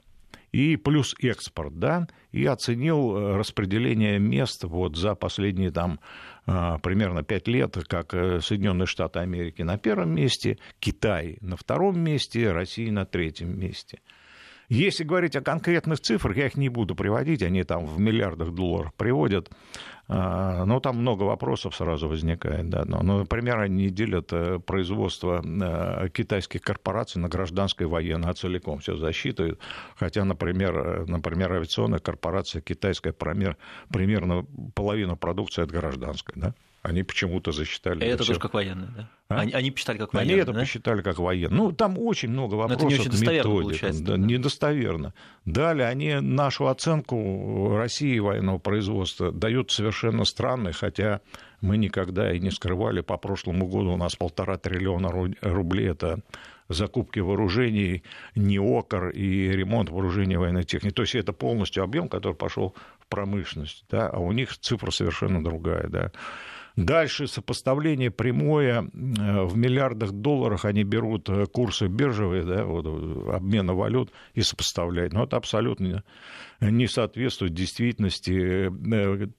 и 0.52 0.78
плюс 0.78 1.16
экспорт, 1.22 1.78
да, 1.78 2.08
и 2.32 2.46
оценил 2.46 3.16
э, 3.16 3.38
распределение 3.38 4.20
мест 4.20 4.64
вот 4.64 4.96
за 4.96 5.16
последние 5.16 5.72
там 5.72 6.00
а, 6.46 6.80
примерно 6.80 7.24
5 7.24 7.48
лет, 7.48 7.78
как 7.88 8.14
э, 8.14 8.40
Соединенные 8.42 8.88
Штаты 8.88 9.20
Америки 9.20 9.62
на 9.62 9.78
первом 9.78 10.16
месте, 10.16 10.58
Китай 10.80 11.38
на 11.42 11.56
втором 11.56 12.00
месте, 12.00 12.52
Россия 12.52 12.92
на 12.92 13.06
третьем 13.06 13.60
месте. 13.60 14.00
Если 14.70 15.04
говорить 15.04 15.36
о 15.36 15.42
конкретных 15.42 16.00
цифрах, 16.00 16.38
я 16.38 16.46
их 16.46 16.56
не 16.56 16.70
буду 16.70 16.94
приводить, 16.96 17.42
они 17.42 17.64
там 17.64 17.88
в 17.88 18.00
миллиардах 18.00 18.52
долларов 18.52 18.94
приводят, 18.94 19.50
а, 20.08 20.64
но 20.66 20.80
там 20.80 20.98
много 20.98 21.24
вопросов 21.24 21.76
сразу 21.76 22.08
возникает. 22.08 22.70
Да. 22.70 22.86
Ну, 22.86 23.18
например, 23.18 23.60
они 23.60 23.90
делят 23.90 24.32
э, 24.32 24.60
производство 24.60 25.44
э, 25.44 26.10
китайских 26.10 26.62
корпораций 26.62 27.20
на 27.20 27.30
гражданское 27.30 27.86
и 27.86 27.88
военное, 27.88 28.30
а 28.30 28.34
целиком 28.36 28.78
все 28.78 28.96
засчитывают. 28.96 29.60
Хотя, 29.96 30.24
например, 30.24 30.78
э, 30.78 31.06
например 31.08 31.52
авиационная 31.54 32.00
корпорация 32.00 32.62
китайская 32.62 33.12
примерно 33.92 34.46
половина 34.76 35.16
продукции 35.16 35.64
от 35.64 35.72
гражданской. 35.72 36.36
Да? 36.38 36.54
Они 36.82 37.04
почему-то 37.04 37.52
засчитали. 37.52 38.06
Это 38.06 38.24
тоже 38.24 38.40
как 38.40 38.54
военные, 38.54 38.90
да? 38.96 39.10
А? 39.28 39.42
Они, 39.42 39.52
они 39.52 39.72
посчитали 39.72 39.98
как 39.98 40.14
военные. 40.14 40.34
Они 40.34 40.42
это 40.42 40.54
да? 40.54 40.62
посчитали 40.62 41.02
как 41.02 41.20
военные. 41.20 41.58
Ну, 41.58 41.72
там 41.72 41.98
очень 41.98 42.30
много 42.30 42.56
вопросов. 42.56 42.84
Но 42.84 42.88
это 42.88 42.96
не 42.96 43.02
очень 43.02 43.12
достоверно 43.12 43.52
получается. 43.52 44.04
Да, 44.04 44.12
да. 44.14 44.18
Недостоверно. 44.18 45.14
Далее 45.46 45.88
они 45.88 46.16
нашу 46.16 46.68
оценку 46.68 47.76
России 47.76 48.18
военного 48.20 48.60
производства 48.60 49.32
дают 49.32 49.72
совершенно 49.72 50.24
странной, 50.24 50.72
хотя 50.72 51.22
мы 51.62 51.78
никогда 51.78 52.34
и 52.34 52.40
не 52.40 52.50
скрывали. 52.50 53.02
По 53.02 53.18
прошлому 53.18 53.68
году 53.68 53.92
у 53.92 53.98
нас 53.98 54.16
полтора 54.16 54.58
триллиона 54.58 55.12
рублей 55.42 55.90
это 55.90 56.22
закупки 56.70 57.20
вооружений, 57.20 58.04
НИОКР 58.36 59.10
и 59.10 59.50
ремонт 59.50 59.90
вооружений 59.90 60.38
военной 60.38 60.64
техники. 60.64 60.94
То 60.94 61.02
есть 61.02 61.16
это 61.16 61.34
полностью 61.34 61.84
объем, 61.84 62.08
который 62.08 62.36
пошел 62.36 62.76
в 63.00 63.08
промышленность, 63.08 63.84
да, 63.90 64.08
а 64.08 64.20
у 64.20 64.32
них 64.32 64.56
цифра 64.58 64.92
совершенно 64.92 65.44
другая, 65.44 65.88
да. 65.88 66.12
Дальше 66.80 67.28
сопоставление 67.28 68.10
прямое 68.10 68.84
э, 68.84 69.44
в 69.44 69.58
миллиардах 69.58 70.14
долларов 70.14 70.64
они 70.64 70.86
берут 70.86 71.28
э, 71.28 71.46
курсы 71.46 71.88
биржевые, 71.88 72.44
да, 72.44 72.64
вот, 72.64 72.86
э, 72.86 73.36
обмена 73.36 73.74
валют 73.74 74.14
и 74.34 74.42
сопоставляют. 74.42 75.12
Но 75.12 75.26
это 75.26 75.36
абсолютно 75.36 76.04
не 76.62 76.88
соответствует 76.88 77.54
действительности. 77.54 78.72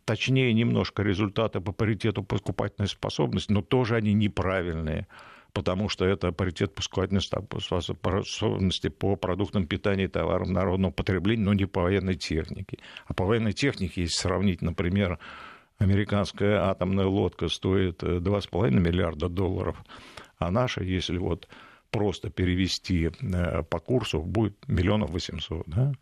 Точнее, 0.05 0.53
немножко 0.53 1.03
результаты 1.03 1.61
по 1.61 1.73
паритету 1.73 2.23
покупательной 2.23 2.89
способности, 2.89 3.53
но 3.53 3.63
тоже 3.63 3.97
они 3.97 4.13
неправильные 4.13 5.07
потому 5.53 5.89
что 5.89 6.05
это 6.05 6.31
паритет 6.31 6.73
покупательной 6.77 7.23
способности 7.23 8.89
по 8.89 9.17
продуктам 9.17 9.67
питания 9.67 10.05
и 10.05 10.09
товарам 10.09 10.53
народного 10.53 10.93
потребления, 10.93 11.43
но 11.43 11.55
не 11.55 11.67
по 11.67 11.83
военной 11.83 12.15
технике. 12.15 12.79
А 13.07 13.15
по 13.15 13.25
военной 13.25 13.53
технике, 13.53 14.03
если 14.03 14.17
сравнить, 14.17 14.63
например, 14.63 15.19
американская 15.81 16.61
атомная 16.69 17.07
лодка 17.07 17.49
стоит 17.49 18.03
2,5 18.03 18.69
э, 18.69 18.71
миллиарда 18.71 19.29
долларов, 19.29 19.83
а 20.39 20.51
наша, 20.51 20.85
если 20.85 21.19
вот 21.19 21.49
просто 21.91 22.31
перевести 22.31 23.11
э, 23.21 23.63
по 23.63 23.81
курсу, 23.81 24.21
будет 24.21 24.57
миллионов 24.69 25.11
восемьсот. 25.11 25.65
Да? 25.67 25.93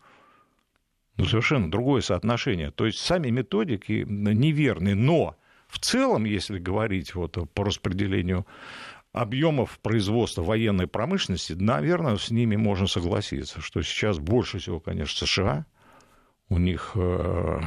Ну, 1.15 1.25
совершенно 1.25 1.71
другое 1.71 2.01
соотношение. 2.01 2.71
То 2.71 2.85
есть 2.85 2.99
сами 2.99 3.29
методики 3.29 4.05
неверны, 4.07 4.95
но 4.95 5.35
в 5.67 5.79
целом, 5.79 6.25
если 6.25 6.59
говорить 6.59 7.15
вот 7.15 7.37
по 7.53 7.63
распределению 7.63 8.45
объемов 9.11 9.79
производства 9.79 10.43
военной 10.43 10.87
промышленности, 10.87 11.53
наверное, 11.53 12.17
с 12.17 12.31
ними 12.31 12.55
можно 12.57 12.87
согласиться, 12.87 13.61
что 13.61 13.81
сейчас 13.81 14.19
больше 14.19 14.59
всего, 14.59 14.79
конечно, 14.79 15.25
США, 15.25 15.65
у 16.49 16.57
них 16.57 16.91
э, 16.95 17.59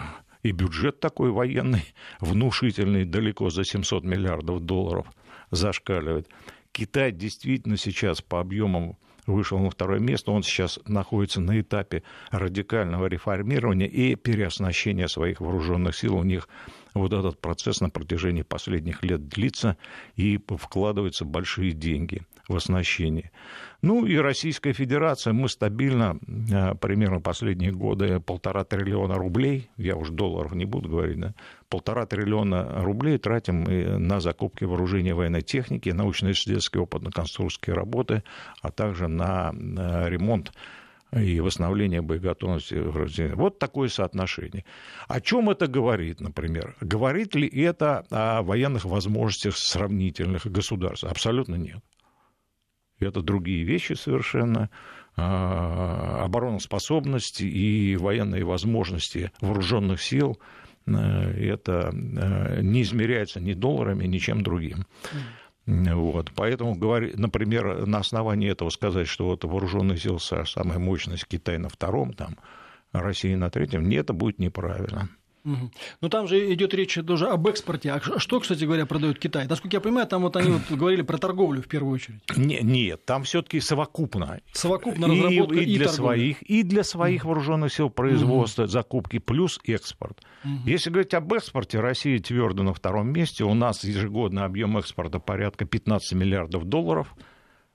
и 0.43 0.51
бюджет 0.51 1.01
такой 1.01 1.31
военный, 1.31 1.95
внушительный, 2.21 3.05
далеко 3.05 3.51
за 3.51 3.65
700 3.65 4.05
миллиардов 4.05 4.61
долларов 4.61 5.07
зашкаливает. 5.51 6.29
Китай 6.73 7.13
действительно 7.13 7.77
сейчас 7.77 8.23
по 8.23 8.41
объемам 8.41 8.97
вышел 9.27 9.59
на 9.59 9.71
второе 9.71 10.01
место, 10.01 10.33
он 10.33 10.43
сейчас 10.43 10.81
находится 10.87 11.41
на 11.41 11.61
этапе 11.61 12.03
радикального 12.31 13.07
реформирования 13.07 13.87
и 13.87 14.17
переоснащения 14.17 15.07
своих 15.07 15.41
вооруженных 15.41 15.97
сил. 15.97 16.17
У 16.17 16.25
них 16.25 16.49
вот 16.95 17.13
этот 17.13 17.41
процесс 17.41 17.81
на 17.81 17.91
протяжении 17.91 18.43
последних 18.43 19.05
лет 19.05 19.29
длится 19.29 19.77
и 20.17 20.39
вкладываются 20.39 21.25
большие 21.25 21.73
деньги 21.73 22.23
в 22.49 22.57
оснащение. 22.57 23.31
Ну 23.83 24.07
и 24.07 24.17
Российская 24.17 24.73
Федерация, 24.73 25.33
мы 25.33 25.49
стабильно, 25.49 26.19
э, 26.51 26.75
примерно 26.77 27.21
последние 27.21 27.73
годы, 27.73 28.21
полтора 28.21 28.65
триллиона 28.65 29.15
рублей, 29.15 29.71
я 29.77 29.97
уж 29.97 30.11
долларов 30.11 30.53
не 30.53 30.65
буду 30.65 30.89
говорить, 30.89 31.21
да, 31.21 31.35
полтора 31.69 32.07
триллиона 32.07 32.83
рублей 32.83 33.19
тратим 33.19 33.65
на 34.07 34.21
закупки 34.21 34.65
вооружения 34.65 35.15
военной 35.15 35.43
техники, 35.43 35.89
научно-исследовательские 35.89 36.83
опытно-конструкторские 36.83 37.75
работы, 37.75 38.23
а 38.61 38.71
также 38.71 39.09
на 39.09 39.53
ремонт 39.53 40.53
и 41.13 41.41
восстановление 41.41 42.01
боеготовности. 42.01 42.75
Вот 43.35 43.59
такое 43.59 43.89
соотношение. 43.89 44.65
О 45.09 45.21
чем 45.21 45.51
это 45.51 45.67
говорит, 45.67 46.21
например? 46.21 46.75
Говорит 46.81 47.35
ли 47.35 47.47
это 47.49 48.07
о 48.11 48.43
военных 48.43 48.85
возможностях 48.85 49.57
сравнительных 49.57 50.47
государств? 50.47 51.05
Абсолютно 51.05 51.57
нет. 51.57 51.83
Это 53.07 53.23
другие 53.23 53.65
вещи 53.65 53.95
совершенно. 53.95 54.71
А, 55.15 56.25
обороноспособность 56.25 57.43
и 57.43 57.97
военные 57.97 58.45
возможности 58.45 59.31
вооруженных 59.43 60.01
сил 60.01 60.39
э, 60.87 60.93
это 60.93 61.91
э, 61.93 62.63
не 62.63 62.81
измеряется 62.81 63.39
ни 63.39 63.53
долларами, 63.53 64.07
ни 64.07 64.17
чем 64.17 64.43
другим. 64.43 64.87
Вот. 65.67 66.33
Поэтому, 66.35 66.75
например, 66.75 67.87
на 67.87 67.99
основании 67.99 68.51
этого 68.51 68.71
сказать, 68.71 69.07
что 69.07 69.27
вот 69.27 69.45
вооруженные 69.45 69.99
силы 69.99 70.19
самая 70.19 70.79
мощность 70.79 71.27
Китай 71.27 71.59
на 71.59 71.69
втором, 71.69 72.15
там, 72.15 72.37
Россия 72.93 73.37
на 73.37 73.51
третьем, 73.51 73.89
нет, 73.89 74.05
это 74.05 74.13
будет 74.15 74.39
неправильно. 74.39 75.09
Угу. 75.45 75.71
Ну 76.01 76.09
там 76.09 76.29
же 76.29 76.53
идет 76.55 76.73
речь 76.75 76.99
тоже 77.07 77.29
об 77.29 77.47
экспорте. 77.49 77.93
А 77.93 78.01
что, 78.19 78.41
кстати 78.41 78.65
говоря, 78.65 78.87
продает 78.87 79.19
Китай? 79.19 79.47
Насколько 79.49 79.77
я 79.77 79.81
понимаю, 79.81 80.07
там 80.07 80.23
вот 80.23 80.37
они 80.37 80.53
вот 80.53 80.63
говорили 80.71 81.03
про 81.03 81.19
торговлю 81.19 81.63
в 81.63 81.69
первую 81.69 81.95
очередь. 81.95 82.21
Не, 82.37 82.61
нет, 82.61 83.05
там 83.05 83.25
все-таки 83.25 83.61
совокупно. 83.61 84.41
Совокупно 84.53 85.09
разработка 85.09 85.55
и, 85.57 85.65
и, 85.65 85.75
и 85.75 85.77
для 85.77 85.87
торговля. 85.87 85.89
своих, 85.89 86.43
и 86.43 86.63
для 86.63 86.85
своих 86.85 87.25
вооруженных 87.25 87.73
сил 87.73 87.91
производства, 87.91 88.63
угу. 88.63 88.71
закупки 88.71 89.19
плюс 89.19 89.59
экспорт. 89.65 90.21
Угу. 90.45 90.53
Если 90.67 90.91
говорить 90.91 91.15
об 91.15 91.33
экспорте, 91.33 91.81
Россия 91.81 92.19
твердо 92.21 92.63
на 92.63 92.75
втором 92.75 93.13
месте. 93.13 93.45
У 93.45 93.55
нас 93.55 93.83
ежегодный 93.85 94.45
объем 94.45 94.79
экспорта 94.79 95.19
порядка 95.19 95.65
15 95.65 96.13
миллиардов 96.13 96.65
долларов 96.65 97.15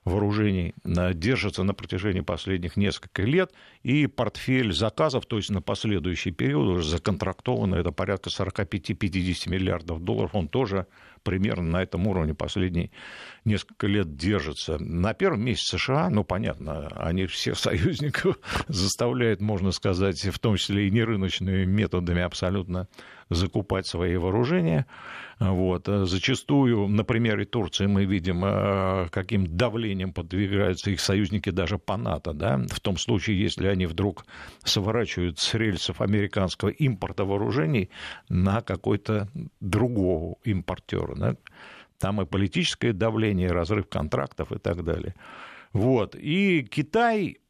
вооружений 0.08 0.74
держится 0.84 1.62
на 1.62 1.74
протяжении 1.74 2.20
последних 2.20 2.76
нескольких 2.76 3.24
лет, 3.24 3.52
и 3.82 4.06
портфель 4.06 4.72
заказов, 4.72 5.26
то 5.26 5.36
есть 5.36 5.50
на 5.50 5.62
последующий 5.62 6.32
период 6.32 6.68
уже 6.68 6.88
законтрактовано, 6.88 7.76
это 7.76 7.92
порядка 7.92 8.30
45-50 8.30 9.48
миллиардов 9.48 10.02
долларов, 10.02 10.34
он 10.34 10.48
тоже 10.48 10.86
примерно 11.22 11.70
на 11.70 11.82
этом 11.82 12.06
уровне 12.06 12.34
последние 12.34 12.90
несколько 13.44 13.86
лет 13.86 14.16
держится. 14.16 14.78
На 14.78 15.14
первом 15.14 15.42
месте 15.42 15.76
США, 15.76 16.08
ну, 16.10 16.24
понятно, 16.24 16.88
они 16.96 17.26
всех 17.26 17.58
союзников 17.58 18.38
заставляют, 18.68 19.40
можно 19.40 19.70
сказать, 19.72 20.20
в 20.20 20.38
том 20.38 20.56
числе 20.56 20.88
и 20.88 20.90
нерыночными 20.90 21.64
методами 21.64 22.22
абсолютно 22.22 22.88
закупать 23.30 23.86
свои 23.86 24.16
вооружения. 24.16 24.86
Вот. 25.38 25.86
Зачастую 25.86 26.88
на 26.88 27.04
примере 27.04 27.44
Турции 27.44 27.86
мы 27.86 28.04
видим, 28.04 28.40
каким 29.10 29.46
давлением 29.46 30.12
подвигаются 30.12 30.90
их 30.90 31.00
союзники 31.00 31.50
даже 31.50 31.78
по 31.78 31.96
НАТО. 31.96 32.32
Да? 32.32 32.60
В 32.70 32.80
том 32.80 32.96
случае, 32.96 33.40
если 33.40 33.68
они 33.68 33.86
вдруг 33.86 34.24
сворачивают 34.64 35.38
с 35.38 35.54
рельсов 35.54 36.00
американского 36.00 36.70
импорта 36.70 37.24
вооружений 37.24 37.90
на 38.28 38.60
какой-то 38.62 39.28
другого 39.60 40.36
импортера. 40.44 41.14
Да? 41.14 41.36
Там 41.98 42.20
и 42.22 42.26
политическое 42.26 42.92
давление, 42.92 43.48
и 43.48 43.52
разрыв 43.52 43.88
контрактов 43.88 44.52
и 44.52 44.58
так 44.58 44.84
далее. 44.84 45.14
Вот. 45.72 46.14
И 46.14 46.62
Китай 46.62 47.36
э, 47.36 47.47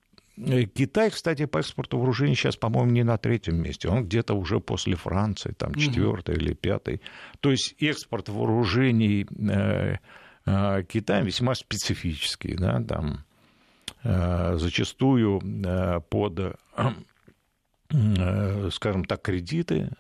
Китай, 0.75 1.11
кстати, 1.11 1.47
по 1.47 1.59
экспорту 1.59 1.99
вооружений 1.99 2.35
сейчас, 2.35 2.57
по-моему, 2.57 2.92
не 2.92 3.02
на 3.02 3.18
третьем 3.18 3.57
месте. 3.57 3.88
Он 3.88 4.04
где-то 4.04 4.35
уже 4.35 4.61
после 4.61 4.95
Франции, 4.95 5.52
там 5.52 5.75
четвертый 5.75 6.37
mm-hmm. 6.37 6.40
или 6.40 6.54
пятый. 6.54 7.00
То 7.40 7.50
есть 7.50 7.75
экспорт 7.80 8.28
вооружений 8.28 9.26
э, 9.26 9.97
э, 10.47 10.83
Китая 10.85 11.23
весьма 11.23 11.54
специфический. 11.54 12.54
Да, 12.54 12.80
там, 12.83 13.25
э, 14.04 14.57
зачастую 14.59 15.40
э, 15.40 16.00
под, 16.09 16.40
э, 16.40 16.54
скажем 18.71 19.04
так, 19.04 19.23
кредиты 19.23 19.90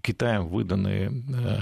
Китаем 0.00 0.46
выданные 0.46 1.10
э, 1.10 1.58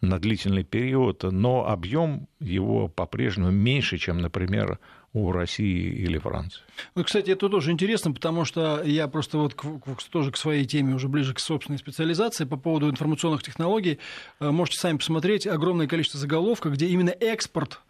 на 0.00 0.18
длительный 0.18 0.64
период, 0.64 1.22
но 1.22 1.66
объем 1.66 2.28
его 2.40 2.88
по-прежнему 2.88 3.50
меньше, 3.50 3.98
чем, 3.98 4.18
например, 4.18 4.78
у 5.12 5.32
России 5.32 5.88
или 5.92 6.18
Франции. 6.18 6.60
Ну, 6.94 7.02
кстати, 7.02 7.30
это 7.30 7.48
тоже 7.48 7.72
интересно, 7.72 8.12
потому 8.12 8.44
что 8.44 8.82
я 8.84 9.08
просто 9.08 9.38
вот 9.38 9.54
к, 9.54 9.62
к, 9.62 10.02
тоже 10.10 10.30
к 10.30 10.36
своей 10.36 10.64
теме, 10.64 10.94
уже 10.94 11.08
ближе 11.08 11.34
к 11.34 11.40
собственной 11.40 11.78
специализации 11.78 12.44
по 12.44 12.56
поводу 12.56 12.88
информационных 12.88 13.42
технологий, 13.42 13.98
э, 14.38 14.50
можете 14.50 14.78
сами 14.78 14.98
посмотреть 14.98 15.46
огромное 15.46 15.88
количество 15.88 16.20
заголовков, 16.20 16.74
где 16.74 16.86
именно 16.86 17.10
экспорт 17.10 17.80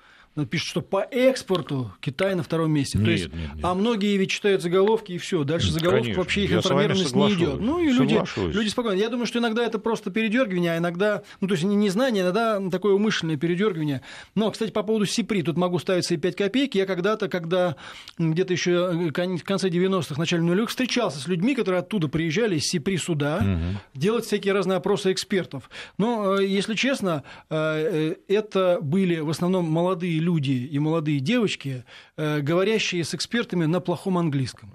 пишут, 0.49 0.69
что 0.69 0.81
по 0.81 1.01
экспорту 1.11 1.93
Китай 2.01 2.35
на 2.35 2.43
втором 2.43 2.71
месте. 2.71 2.99
Нет, 2.99 3.05
То 3.05 3.11
есть, 3.11 3.33
нет, 3.33 3.55
нет. 3.55 3.65
А 3.65 3.75
многие 3.75 4.17
ведь 4.17 4.31
читают 4.31 4.63
заголовки 4.63 5.13
и 5.13 5.19
все. 5.19 5.45
Дальше 5.45 5.73
заголовок 5.73 6.03
Конечно, 6.03 6.23
вообще 6.23 6.45
их 6.45 6.53
информированность 6.53 7.15
не 7.15 7.35
идет. 7.35 7.61
Ну 7.61 7.81
и 7.81 7.91
люди, 7.91 8.21
люди 8.53 8.69
спокойно. 8.69 8.99
Я 8.99 9.09
думаю, 9.09 9.27
что 9.27 9.41
иногда 9.41 9.65
это 9.65 9.79
просто 9.79 10.11
передергивание, 10.11 10.75
а 10.75 10.79
иногда, 10.79 11.23
ну 11.41 11.49
то 11.49 11.55
есть 11.55 11.65
не 11.65 11.89
знание, 11.91 12.23
иногда 12.23 12.61
такое 12.71 12.95
умышленное 12.95 13.37
передергивание. 13.37 14.03
Но, 14.35 14.51
кстати, 14.51 14.71
по 14.71 14.83
поводу 14.83 15.07
СИПРИ, 15.07 15.43
тут 15.43 15.57
могу 15.57 15.79
ставить 15.79 16.05
свои 16.05 16.19
5 16.19 16.37
копеек. 16.37 16.75
Я 16.75 16.87
когда-то, 16.87 17.29
когда 17.29 17.77
где-то 18.19 18.53
еще 18.53 19.11
в 19.11 19.13
конце 19.13 19.69
90-х, 19.69 20.15
начале 20.19 20.43
нулевых, 20.43 20.71
встречался 20.71 21.19
с 21.19 21.27
людьми, 21.27 21.55
которые 21.55 21.81
оттуда 21.81 22.09
приезжали 22.09 22.57
из 22.57 22.65
СИПРИ 22.69 22.97
сюда, 22.97 23.39
угу. 23.39 23.81
делать 23.95 24.25
всякие 24.25 24.55
разные 24.55 24.77
опросы 24.77 25.13
экспертов. 25.13 25.71
Но, 25.99 26.37
э, 26.37 26.47
если 26.47 26.75
честно, 26.75 27.25
э, 27.49 28.15
э, 28.29 28.33
это 28.33 28.79
были 28.81 29.19
в 29.19 29.31
основном 29.31 29.69
молодые 29.69 30.20
люди 30.21 30.53
и 30.53 30.79
молодые 30.79 31.21
девочки, 31.21 31.85
э, 32.17 32.41
говорящие 32.41 33.05
с 33.05 33.15
экспертами 33.15 33.65
на 33.65 33.81
плохом 33.81 34.19
английском 34.19 34.73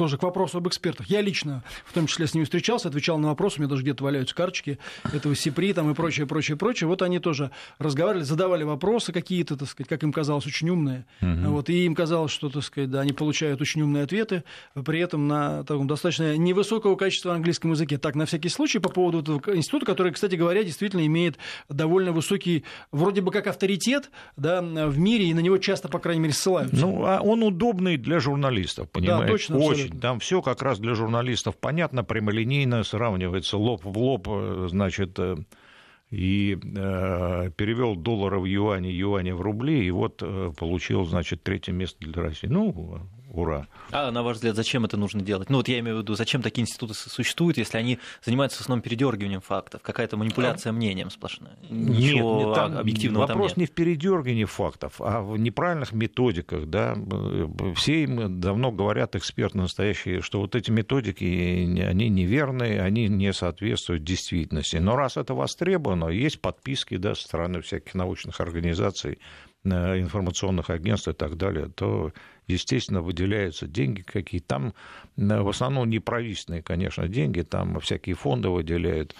тоже 0.00 0.16
к 0.16 0.22
вопросу 0.22 0.56
об 0.56 0.66
экспертах. 0.66 1.08
Я 1.08 1.20
лично, 1.20 1.62
в 1.84 1.92
том 1.92 2.06
числе, 2.06 2.26
с 2.26 2.32
ними 2.32 2.44
встречался, 2.44 2.88
отвечал 2.88 3.18
на 3.18 3.28
вопросы, 3.28 3.58
у 3.58 3.60
меня 3.60 3.68
даже 3.68 3.82
где-то 3.82 4.02
валяются 4.02 4.34
карточки 4.34 4.78
этого 5.12 5.36
СИПРИ 5.36 5.74
там 5.74 5.90
и 5.90 5.94
прочее, 5.94 6.26
прочее, 6.26 6.56
прочее. 6.56 6.88
Вот 6.88 7.02
они 7.02 7.18
тоже 7.18 7.50
разговаривали, 7.78 8.24
задавали 8.24 8.64
вопросы 8.64 9.12
какие-то, 9.12 9.58
так 9.58 9.68
сказать, 9.68 9.90
как 9.90 10.02
им 10.02 10.10
казалось, 10.10 10.46
очень 10.46 10.70
умные. 10.70 11.04
Угу. 11.20 11.50
Вот, 11.50 11.68
и 11.68 11.84
им 11.84 11.94
казалось, 11.94 12.32
что, 12.32 12.48
так 12.48 12.64
сказать, 12.64 12.88
да, 12.88 13.02
они 13.02 13.12
получают 13.12 13.60
очень 13.60 13.82
умные 13.82 14.04
ответы, 14.04 14.42
при 14.86 15.00
этом 15.00 15.28
на 15.28 15.64
таком 15.64 15.86
достаточно 15.86 16.34
невысокого 16.38 16.96
качества 16.96 17.34
английском 17.34 17.72
языке. 17.72 17.98
Так, 17.98 18.14
на 18.14 18.24
всякий 18.24 18.48
случай, 18.48 18.78
по 18.78 18.88
поводу 18.88 19.20
этого 19.20 19.54
института, 19.54 19.84
который, 19.84 20.12
кстати 20.12 20.34
говоря, 20.34 20.64
действительно 20.64 21.04
имеет 21.04 21.36
довольно 21.68 22.12
высокий, 22.12 22.64
вроде 22.90 23.20
бы 23.20 23.32
как 23.32 23.48
авторитет 23.48 24.10
да, 24.38 24.62
в 24.62 24.98
мире, 24.98 25.26
и 25.26 25.34
на 25.34 25.40
него 25.40 25.58
часто, 25.58 25.88
по 25.88 25.98
крайней 25.98 26.22
мере, 26.22 26.32
ссылаются. 26.32 26.80
Ну, 26.80 27.04
а 27.04 27.20
он 27.20 27.42
удобный 27.42 27.98
для 27.98 28.18
журналистов, 28.18 28.88
понимаете? 28.88 29.26
Да, 29.26 29.30
точно, 29.30 29.58
Очень 29.58 29.89
очень. 29.90 30.00
Там 30.00 30.18
все 30.20 30.42
как 30.42 30.62
раз 30.62 30.78
для 30.78 30.94
журналистов 30.94 31.56
понятно, 31.56 32.04
прямолинейно, 32.04 32.84
сравнивается 32.84 33.56
лоб 33.56 33.84
в 33.84 33.98
лоб, 33.98 34.28
э, 34.28 34.68
значит, 34.70 35.18
э, 35.18 35.36
и 36.10 36.58
э, 36.60 37.50
перевел 37.56 37.94
доллары 37.94 38.40
в 38.40 38.44
юани, 38.44 38.88
юани 38.88 39.30
в 39.30 39.40
рубли, 39.40 39.84
и 39.84 39.90
вот 39.90 40.22
э, 40.22 40.52
получил, 40.58 41.04
значит, 41.04 41.42
третье 41.42 41.72
место 41.72 41.98
для 42.00 42.22
России. 42.22 42.48
Ну, 42.48 43.00
ура. 43.30 43.68
А 43.90 44.10
на 44.10 44.22
ваш 44.22 44.36
взгляд, 44.36 44.56
зачем 44.56 44.84
это 44.84 44.96
нужно 44.96 45.22
делать? 45.22 45.50
Ну 45.50 45.58
вот 45.58 45.68
я 45.68 45.78
имею 45.80 45.96
в 45.96 46.00
виду, 46.00 46.14
зачем 46.14 46.42
такие 46.42 46.62
институты 46.62 46.94
существуют, 46.94 47.58
если 47.58 47.78
они 47.78 47.98
занимаются 48.24 48.58
в 48.58 48.60
основном 48.62 48.82
передергиванием 48.82 49.40
фактов, 49.40 49.82
какая-то 49.82 50.16
манипуляция 50.16 50.70
а... 50.70 50.72
мнением 50.72 51.10
сплошная? 51.10 51.56
Ничего 51.68 52.44
нет, 52.46 52.54
там 52.54 52.78
объективного 52.78 53.26
вопрос 53.26 53.52
там 53.52 53.60
нет. 53.60 53.68
не 53.70 53.72
в 53.72 53.76
передергивании 53.76 54.44
фактов, 54.44 55.00
а 55.00 55.20
в 55.20 55.38
неправильных 55.38 55.92
методиках. 55.92 56.66
Да? 56.66 56.96
Все 57.76 58.02
им 58.04 58.40
давно 58.40 58.72
говорят 58.72 59.16
эксперты 59.16 59.58
настоящие, 59.58 60.20
что 60.20 60.40
вот 60.40 60.54
эти 60.54 60.70
методики, 60.70 61.24
они 61.24 62.08
неверные, 62.08 62.82
они 62.82 63.08
не 63.08 63.32
соответствуют 63.32 64.04
действительности. 64.04 64.76
Но 64.76 64.96
раз 64.96 65.16
это 65.16 65.34
востребовано, 65.34 66.08
есть 66.08 66.40
подписки 66.40 66.96
да, 66.96 67.14
со 67.14 67.22
стороны 67.22 67.60
всяких 67.60 67.94
научных 67.94 68.40
организаций, 68.40 69.18
информационных 69.64 70.70
агентств 70.70 71.08
и 71.08 71.12
так 71.12 71.36
далее, 71.36 71.68
то 71.68 72.12
естественно, 72.46 73.02
выделяются 73.02 73.66
деньги 73.66 74.02
какие-то. 74.02 74.46
Там 74.48 74.74
в 75.16 75.48
основном 75.48 75.88
не 75.90 75.98
правительственные, 75.98 76.62
конечно, 76.62 77.08
деньги, 77.08 77.42
там 77.42 77.78
всякие 77.80 78.14
фонды 78.14 78.48
выделяют 78.48 79.14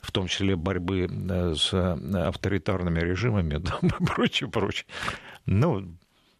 в 0.00 0.10
том 0.10 0.26
числе 0.26 0.56
борьбы 0.56 1.08
э, 1.08 1.54
с 1.54 1.72
авторитарными 1.72 2.98
режимами 2.98 3.54
и 4.00 4.04
прочее, 4.04 4.50
прочее. 4.50 4.86
Ну, 5.46 5.96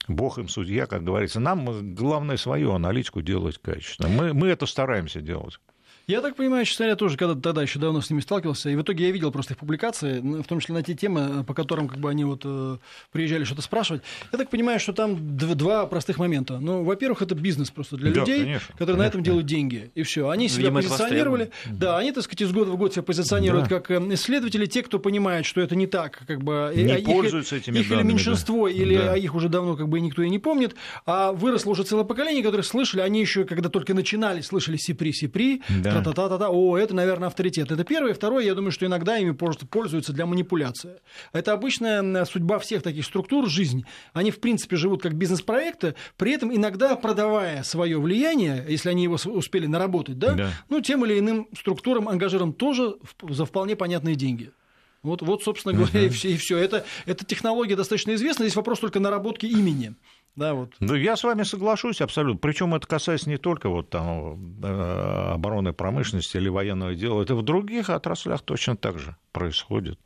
Бог 0.09 0.39
им 0.39 0.49
судья, 0.49 0.87
как 0.87 1.05
говорится. 1.05 1.41
Нам 1.41 1.95
главное 1.95 2.37
свою 2.37 2.73
аналитику 2.73 3.23
делать 3.23 3.59
качественно. 3.59 4.09
Мы, 4.09 4.35
мы 4.35 4.49
это 4.49 4.67
стараемся 4.67 5.21
делать. 5.21 5.61
Я 6.07 6.21
так 6.21 6.37
понимаю, 6.37 6.67
говоря, 6.93 6.97
тоже 6.97 7.17
когда 7.17 7.35
тогда 7.35 7.63
еще 7.63 7.79
давно 7.79 8.01
с 8.01 8.11
ними 8.11 8.21
сталкивался, 8.21 8.71
и 8.71 8.77
в 8.77 8.83
итоге 8.83 9.07
я 9.07 9.13
видел 9.13 9.31
просто 9.31 9.55
их 9.55 9.59
публикации, 9.59 10.21
в 10.21 10.45
том 10.45 10.61
числе 10.61 10.75
на 10.75 10.83
те 10.83 10.95
темы, 10.95 11.45
по 11.45 11.55
которым 11.55 11.89
как 11.89 11.99
бы 11.99 12.11
они 12.11 12.25
вот 12.25 12.43
э, 12.45 12.79
приезжали 13.13 13.45
что-то 13.45 13.63
спрашивать. 13.63 14.03
Я 14.33 14.39
так 14.39 14.51
понимаю, 14.51 14.81
что 14.81 14.93
там 14.93 15.37
два 15.37 15.87
простых 15.87 16.19
момента. 16.19 16.59
Ну, 16.59 16.83
во-первых, 16.83 17.23
это 17.23 17.35
бизнес 17.35 17.71
просто 17.71 17.97
для 17.97 18.11
да, 18.11 18.21
людей, 18.21 18.41
конечно, 18.41 18.67
которые 18.73 18.97
конечно. 18.97 18.99
на 18.99 19.09
этом 19.09 19.23
делают 19.23 19.47
деньги, 19.47 19.91
и 19.95 20.03
все. 20.03 20.29
Они 20.29 20.49
себя 20.49 20.71
Видимо, 20.71 20.83
позиционировали, 20.83 21.51
да, 21.67 21.99
они, 21.99 22.13
так 22.13 22.25
сказать, 22.25 22.43
из 22.43 22.53
года 22.53 22.73
в 22.73 22.77
год 22.77 22.93
себя 22.93 23.03
позиционируют 23.03 23.69
да. 23.69 23.81
как 23.81 23.91
э, 23.91 24.15
исследователи, 24.15 24.67
те, 24.67 24.83
кто 24.83 24.99
понимает, 24.99 25.47
что 25.47 25.61
это 25.61 25.77
не 25.77 25.87
так, 25.87 26.23
как 26.27 26.43
бы 26.43 26.73
не 26.75 26.93
а 26.93 27.01
пользуются 27.01 27.57
их, 27.57 27.63
этими 27.63 27.79
их 27.79 27.89
данными, 27.89 28.07
или 28.07 28.13
меньшинство, 28.15 28.69
да. 28.69 28.75
или 28.75 28.97
да. 28.97 29.17
их 29.17 29.35
уже 29.35 29.49
давно 29.49 29.77
как 29.77 29.89
бы 29.89 30.01
никто 30.01 30.23
и 30.23 30.29
не 30.29 30.39
помнит, 30.39 30.75
а 31.07 31.33
выросло 31.33 31.71
уже 31.71 31.85
целое 31.85 32.05
поколение, 32.05 32.43
которые 32.43 32.65
слышали, 32.65 33.03
они 33.03 33.21
еще 33.21 33.45
когда 33.45 33.69
только 33.69 33.95
начинали, 33.95 34.41
слышали 34.41 34.77
сипри 34.77 35.13
сипри, 35.13 35.63
да 35.69 35.92
та-та-та-та, 36.01 36.49
о, 36.51 36.79
это, 36.79 36.95
наверное, 36.95 37.29
авторитет. 37.29 37.71
Это 37.71 37.85
первое. 37.85 38.15
Второе, 38.15 38.45
я 38.45 38.55
думаю, 38.55 38.73
что 38.73 38.87
иногда 38.87 39.19
ими 39.19 39.33
просто 39.33 39.67
пользуются 39.67 40.13
для 40.13 40.25
манипуляции. 40.25 41.01
Это 41.33 41.53
обычная 41.53 42.25
судьба 42.25 42.59
всех 42.59 42.83
таких 42.83 43.05
структур, 43.05 43.49
жизнь. 43.49 43.85
Они, 44.13 44.31
в 44.31 44.41
принципе, 44.41 44.77
живут 44.77 45.03
как 45.03 45.15
бизнес-проекты, 45.15 45.95
при 46.17 46.33
этом 46.33 46.55
иногда 46.55 46.97
продавая 46.97 47.63
свое 47.63 48.01
влияние, 48.01 48.65
если 48.69 48.89
они 48.89 49.03
его 49.03 49.17
успели 49.27 49.67
наработать, 49.67 50.19
да, 50.19 50.35
да. 50.35 50.51
ну, 50.69 50.81
тем 50.81 51.05
или 51.05 51.19
иным 51.19 51.49
структурам, 51.59 52.09
ангажирам 52.09 52.53
тоже 52.53 52.95
за 53.29 53.45
вполне 53.45 53.77
понятные 53.77 54.15
деньги. 54.15 54.53
Вот, 55.03 55.21
вот 55.21 55.43
собственно 55.43 55.75
говоря, 55.75 56.01
uh-huh. 56.01 56.07
и 56.07 56.11
все. 56.11 56.31
И 56.31 56.37
все. 56.37 56.59
Это, 56.59 56.85
эта 57.07 57.25
технология 57.25 57.75
достаточно 57.75 58.15
известна. 58.15 58.45
Здесь 58.45 58.55
вопрос 58.55 58.79
только 58.79 59.01
наработки 59.01 59.47
имени. 59.47 59.97
Да, 60.35 60.55
вот. 60.55 60.75
да, 60.81 60.97
я 60.97 61.17
с 61.17 61.25
вами 61.25 61.43
соглашусь 61.43 62.01
абсолютно. 62.01 62.39
Причем 62.39 62.75
это 62.75 62.87
касается 62.87 63.29
не 63.29 63.37
только 63.37 63.69
вот 63.69 63.91
там 63.91 64.61
э, 64.63 65.31
обороны 65.35 65.75
промышленности 65.75 66.39
или 66.39 66.49
военного 66.49 66.95
дела, 66.95 67.23
это 67.23 67.35
в 67.35 67.43
других 67.43 67.91
отраслях 67.91 68.41
точно 68.43 68.77
так 68.77 68.99
же 68.99 69.17
происходит. 69.33 69.99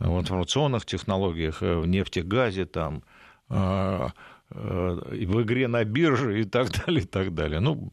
В 0.00 0.18
информационных 0.18 0.86
технологиях, 0.86 1.62
э, 1.62 1.76
в 1.76 1.86
нефтегазе, 1.86 2.66
там, 2.66 3.04
э, 3.48 4.08
в 4.50 5.42
игре 5.42 5.68
на 5.68 5.84
бирже 5.84 6.40
и 6.40 6.44
так 6.44 6.70
далее, 6.86 7.02
и 7.02 7.06
так 7.06 7.32
далее. 7.32 7.60
Ну, 7.60 7.92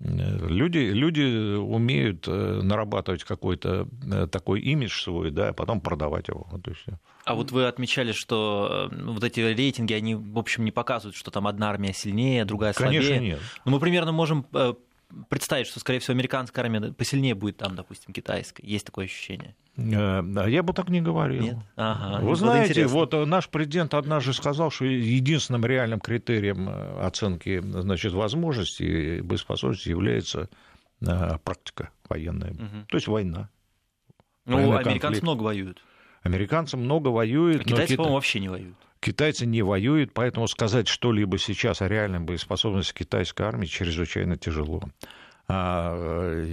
Люди, 0.00 0.78
люди 0.78 1.56
умеют 1.56 2.28
э, 2.28 2.60
нарабатывать 2.62 3.24
какой-то 3.24 3.88
э, 4.06 4.28
такой 4.28 4.60
имидж 4.60 5.02
свой, 5.02 5.32
да, 5.32 5.48
а 5.48 5.52
потом 5.52 5.80
продавать 5.80 6.28
его. 6.28 6.46
Вот. 6.52 6.62
А 7.24 7.34
вот 7.34 7.50
вы 7.50 7.66
отмечали, 7.66 8.12
что 8.12 8.88
э, 8.92 9.02
вот 9.04 9.24
эти 9.24 9.40
рейтинги, 9.40 9.94
они, 9.94 10.14
в 10.14 10.38
общем, 10.38 10.64
не 10.64 10.70
показывают, 10.70 11.16
что 11.16 11.32
там 11.32 11.48
одна 11.48 11.70
армия 11.70 11.92
сильнее, 11.92 12.44
другая 12.44 12.74
слабее. 12.74 13.00
Конечно, 13.00 13.24
нет. 13.24 13.40
Но 13.64 13.72
мы 13.72 13.80
примерно 13.80 14.12
можем 14.12 14.46
представить, 15.28 15.66
что, 15.66 15.80
скорее 15.80 16.00
всего, 16.00 16.14
американская 16.14 16.64
армия 16.64 16.92
посильнее 16.92 17.34
будет 17.34 17.56
там, 17.56 17.74
допустим, 17.74 18.12
китайская. 18.12 18.66
Есть 18.66 18.86
такое 18.86 19.06
ощущение? 19.06 19.54
Я 19.76 20.62
бы 20.62 20.72
так 20.72 20.88
не 20.88 21.00
говорил. 21.00 21.42
Нет? 21.42 21.56
Ага. 21.76 22.24
Вы 22.24 22.34
знаете, 22.34 22.70
интересно. 22.70 22.94
вот 22.94 23.26
наш 23.26 23.48
президент 23.48 23.94
однажды 23.94 24.32
сказал, 24.32 24.70
что 24.70 24.84
единственным 24.84 25.64
реальным 25.64 26.00
критерием 26.00 26.68
э, 26.68 27.00
оценки 27.00 27.60
значит, 27.60 28.12
возможностей 28.12 29.18
и 29.18 29.20
боеспособности 29.20 29.88
является 29.88 30.48
э, 31.00 31.38
практика 31.44 31.90
военная, 32.08 32.50
угу. 32.50 32.86
то 32.88 32.96
есть 32.96 33.06
война. 33.06 33.50
Ну, 34.46 34.58
американцы 34.58 34.98
конфликт. 35.00 35.22
много 35.22 35.42
воюют. 35.42 35.82
Американцы 36.22 36.76
много 36.76 37.08
воюют. 37.08 37.60
А 37.62 37.64
китайцы, 37.64 37.96
по-моему, 37.96 38.14
вообще 38.16 38.40
не 38.40 38.48
воюют. 38.48 38.76
Китайцы 39.00 39.46
не 39.46 39.62
воюют, 39.62 40.12
поэтому 40.12 40.48
сказать 40.48 40.88
что-либо 40.88 41.38
сейчас 41.38 41.82
о 41.82 41.88
реальной 41.88 42.20
боеспособности 42.20 42.92
китайской 42.92 43.42
армии 43.42 43.66
чрезвычайно 43.66 44.36
тяжело. 44.36 44.82
А, 45.50 46.44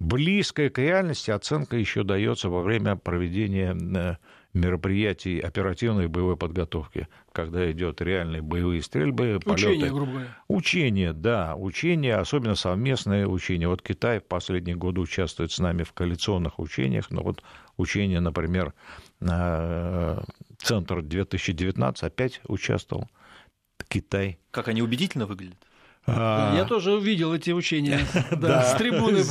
близкая 0.00 0.70
к 0.70 0.78
реальности 0.78 1.30
оценка 1.30 1.76
еще 1.76 2.02
дается 2.02 2.48
во 2.48 2.62
время 2.62 2.96
проведения 2.96 3.76
э, 3.76 4.16
мероприятий 4.54 5.38
оперативной 5.38 6.08
боевой 6.08 6.36
подготовки, 6.36 7.06
когда 7.30 7.70
идет 7.70 8.02
реальные 8.02 8.42
боевые 8.42 8.82
стрельбы, 8.82 9.38
полеты. 9.44 9.68
Учения, 9.68 9.90
грубо 9.90 10.10
говоря. 10.10 10.26
Учения, 10.48 11.12
да, 11.12 11.54
учения, 11.54 12.16
особенно 12.16 12.56
совместные 12.56 13.28
учения. 13.28 13.68
Вот 13.68 13.82
Китай 13.82 14.18
в 14.18 14.24
последние 14.24 14.74
годы 14.74 15.00
участвует 15.00 15.52
с 15.52 15.60
нами 15.60 15.84
в 15.84 15.92
коалиционных 15.92 16.58
учениях, 16.58 17.10
но 17.10 17.22
вот 17.22 17.44
учения, 17.76 18.18
например, 18.18 18.68
э, 18.68 19.11
Центр 20.58 21.02
2019 21.02 22.02
опять 22.02 22.40
участвовал. 22.46 23.08
Китай. 23.88 24.38
Как 24.50 24.68
они 24.68 24.80
убедительно 24.82 25.26
выглядят? 25.26 25.58
А... 26.06 26.56
Я 26.56 26.64
тоже 26.64 26.92
увидел 26.92 27.32
эти 27.32 27.52
учения 27.52 28.00
да, 28.32 28.64
с 28.64 28.76
трибуны. 28.76 29.22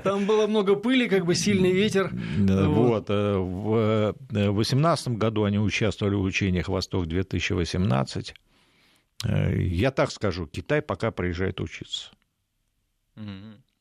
Там 0.00 0.26
было 0.26 0.46
много 0.46 0.74
пыли, 0.74 1.08
как 1.08 1.26
бы 1.26 1.34
сильный 1.34 1.72
ветер. 1.72 2.10
Вот. 2.38 3.10
Э, 3.10 3.36
в 3.36 4.14
2018 4.30 5.08
году 5.08 5.44
они 5.44 5.58
участвовали 5.58 6.14
в 6.14 6.22
учениях 6.22 6.68
«Восток-2018». 6.68 8.34
Э, 9.24 9.62
я 9.62 9.90
так 9.90 10.10
скажу, 10.10 10.46
Китай 10.46 10.80
пока 10.80 11.10
приезжает 11.10 11.60
учиться. 11.60 12.12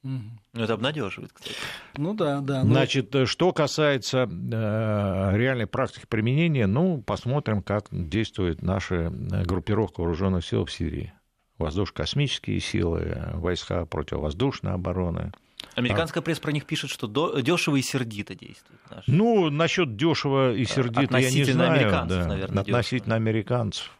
Ну, 0.06 0.22
это 0.54 0.74
обнадеживает, 0.74 1.34
кстати. 1.34 1.56
Ну 1.98 2.14
да, 2.14 2.40
да. 2.40 2.64
Но... 2.64 2.74
Значит, 2.74 3.14
э, 3.16 3.26
что 3.26 3.52
касается 3.52 4.30
э, 4.30 5.38
реальной 5.38 5.66
практики 5.66 6.06
применения, 6.08 6.68
ну, 6.68 7.02
посмотрим, 7.02 7.64
как 7.64 7.88
действует 7.90 8.62
наша 8.62 9.10
группировка 9.10 10.02
вооруженных 10.02 10.46
сил 10.46 10.66
в 10.66 10.72
Сирии 10.72 11.12
воздушно-космические 11.58 12.60
силы, 12.60 13.18
войска 13.34 13.86
противовоздушной 13.86 14.74
обороны. 14.74 15.32
Американская 15.76 16.24
пресса 16.24 16.42
про 16.42 16.52
них 16.52 16.66
пишет, 16.66 16.90
что 16.90 17.08
дешево 17.42 17.76
и 17.76 17.82
сердито 17.82 18.36
действует. 18.36 18.80
Наши. 18.90 19.12
Ну, 19.12 19.50
насчет 19.50 19.96
дешево 19.96 20.54
и 20.54 20.66
сердито 20.66 21.18
я 21.18 21.32
не 21.32 21.44
знаю. 21.44 21.72
Американцев, 21.72 22.24
да. 22.24 22.28
наверное, 22.28 22.62
Относительно 22.62 23.16
дешево. 23.16 23.30
американцев. 23.30 23.92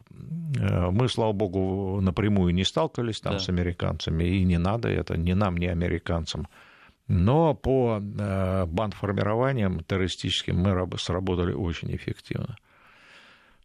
Э, 0.58 0.90
мы, 0.90 1.08
слава 1.08 1.32
богу, 1.32 2.00
напрямую 2.00 2.54
не 2.54 2.64
сталкивались 2.64 3.20
там 3.20 3.34
да. 3.34 3.38
с 3.38 3.48
американцами, 3.48 4.24
и 4.24 4.44
не 4.44 4.58
надо 4.58 4.88
это 4.88 5.16
ни 5.16 5.32
нам, 5.32 5.56
ни 5.56 5.66
американцам. 5.66 6.48
Но 7.08 7.54
по 7.54 8.00
э, 8.00 8.66
бандформированиям 8.66 9.84
террористическим 9.84 10.56
мы 10.56 10.98
сработали 10.98 11.52
очень 11.52 11.94
эффективно. 11.94 12.56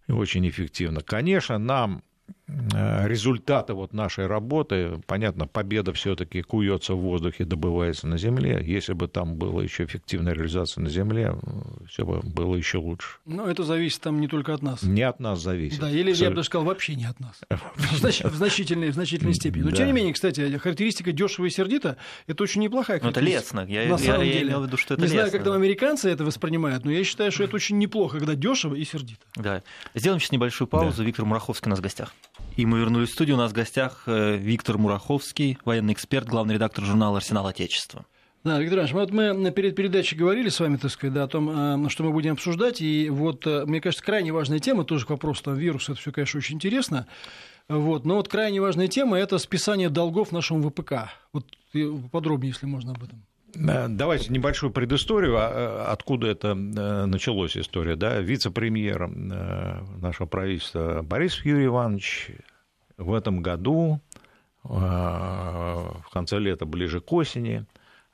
Очень 0.07 0.47
эффективно. 0.47 1.01
Конечно, 1.01 1.57
нам 1.57 2.03
Э, 2.73 3.07
результаты 3.07 3.73
вот 3.73 3.93
нашей 3.93 4.27
работы, 4.27 5.01
понятно, 5.07 5.47
победа 5.47 5.93
все-таки 5.93 6.41
куется 6.41 6.93
в 6.93 6.99
воздухе, 6.99 7.45
добывается 7.45 8.07
на 8.07 8.17
земле. 8.17 8.61
Если 8.65 8.93
бы 8.93 9.07
там 9.07 9.35
была 9.35 9.63
еще 9.63 9.85
эффективная 9.85 10.33
реализация 10.33 10.81
на 10.81 10.89
земле, 10.89 11.35
все 11.89 12.05
бы 12.05 12.19
было 12.21 12.55
еще 12.55 12.77
лучше. 12.77 13.17
Но 13.25 13.47
это 13.47 13.63
зависит 13.63 14.01
там 14.01 14.19
не 14.19 14.27
только 14.27 14.53
от 14.53 14.61
нас. 14.61 14.83
Не 14.83 15.03
от 15.03 15.19
нас 15.19 15.41
зависит. 15.41 15.79
Да, 15.79 15.89
или 15.89 16.13
я 16.13 16.29
бы 16.29 16.37
даже 16.37 16.47
сказал, 16.47 16.65
вообще 16.65 16.95
не 16.95 17.05
от 17.05 17.19
нас. 17.19 17.39
В 17.75 18.35
значительной, 18.35 18.91
в 18.91 18.93
значительной 18.93 19.33
степени. 19.33 19.63
Но 19.63 19.71
тем 19.71 19.87
не 19.87 19.93
менее, 19.93 20.13
кстати, 20.13 20.57
характеристика 20.57 21.11
дешево 21.11 21.45
и 21.45 21.49
сердито 21.49 21.97
это 22.27 22.43
очень 22.43 22.61
неплохая 22.61 22.99
Ну, 23.01 23.09
это 23.09 23.19
лестно. 23.19 23.65
Я, 23.67 23.87
на 23.87 23.97
самом 23.97 24.25
я, 24.25 24.33
деле. 24.33 24.47
имел 24.47 24.61
в 24.61 24.65
виду, 24.67 24.77
что 24.77 24.93
это 24.93 25.01
Не 25.01 25.07
лестно. 25.07 25.19
знаю, 25.19 25.31
как 25.31 25.43
там 25.43 25.53
американцы 25.53 26.09
это 26.09 26.23
воспринимают, 26.23 26.85
но 26.85 26.91
я 26.91 27.03
считаю, 27.03 27.31
что 27.31 27.43
это 27.43 27.55
очень 27.55 27.77
неплохо, 27.77 28.17
когда 28.19 28.35
дешево 28.35 28.75
и 28.75 28.83
сердито. 28.83 29.21
Да. 29.35 29.63
Сделаем 29.95 30.19
сейчас 30.19 30.31
небольшую 30.31 30.67
паузу. 30.67 30.97
Да. 30.99 31.03
Виктор 31.03 31.25
Мураховский 31.25 31.67
у 31.67 31.71
нас 31.71 31.79
в 31.79 31.81
гостях. 31.81 32.13
И 32.57 32.65
мы 32.65 32.79
вернулись 32.79 33.09
в 33.09 33.13
студию. 33.13 33.35
У 33.35 33.39
нас 33.39 33.51
в 33.51 33.55
гостях 33.55 34.03
э, 34.07 34.37
Виктор 34.37 34.77
Мураховский, 34.77 35.57
военный 35.65 35.93
эксперт, 35.93 36.27
главный 36.27 36.55
редактор 36.55 36.83
журнала 36.83 37.17
«Арсенал 37.17 37.47
Отечества». 37.47 38.05
Да, 38.43 38.59
Виктор 38.59 38.79
Иванович, 38.79 38.93
вот 38.93 39.11
мы 39.11 39.51
перед 39.51 39.75
передачей 39.75 40.15
говорили 40.15 40.49
с 40.49 40.59
вами, 40.59 40.77
так 40.77 40.89
сказать, 40.89 41.13
да, 41.13 41.23
о 41.23 41.27
том, 41.27 41.85
э, 41.85 41.89
что 41.89 42.03
мы 42.03 42.11
будем 42.11 42.33
обсуждать. 42.33 42.81
И 42.81 43.09
вот, 43.09 43.45
э, 43.45 43.65
мне 43.65 43.81
кажется, 43.81 44.03
крайне 44.03 44.33
важная 44.33 44.59
тема, 44.59 44.83
тоже 44.83 45.05
к 45.05 45.11
вопросу 45.11 45.43
там, 45.43 45.55
вируса, 45.55 45.91
это 45.91 46.01
все, 46.01 46.11
конечно, 46.11 46.39
очень 46.39 46.55
интересно. 46.55 47.07
Вот, 47.69 48.05
но 48.05 48.15
вот 48.15 48.27
крайне 48.27 48.59
важная 48.59 48.87
тема– 48.87 49.17
это 49.19 49.37
списание 49.37 49.89
долгов 49.89 50.31
нашему 50.31 50.69
ВПК. 50.69 51.09
Вот 51.33 51.45
подробнее, 52.11 52.51
если 52.51 52.65
можно 52.65 52.91
об 52.91 53.03
этом. 53.03 53.23
Давайте 53.53 54.31
небольшую 54.31 54.71
предысторию, 54.71 55.35
а, 55.37 55.91
откуда 55.91 56.27
это 56.27 56.53
началась 56.55 57.57
история. 57.57 57.95
Да? 57.95 58.19
Вице-премьер 58.19 59.07
нашего 59.07 60.27
правительства 60.27 61.01
Борис 61.01 61.43
Юрий 61.43 61.65
Иванович 61.65 62.31
в 62.97 63.13
этом 63.13 63.41
году, 63.41 63.99
в 64.63 66.05
конце 66.13 66.39
лета, 66.39 66.65
ближе 66.65 67.01
к 67.01 67.11
осени, 67.11 67.65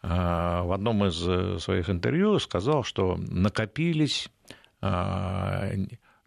в 0.01 0.73
одном 0.73 1.05
из 1.05 1.61
своих 1.61 1.89
интервью 1.89 2.39
сказал, 2.39 2.83
что 2.83 3.17
накопились 3.17 4.29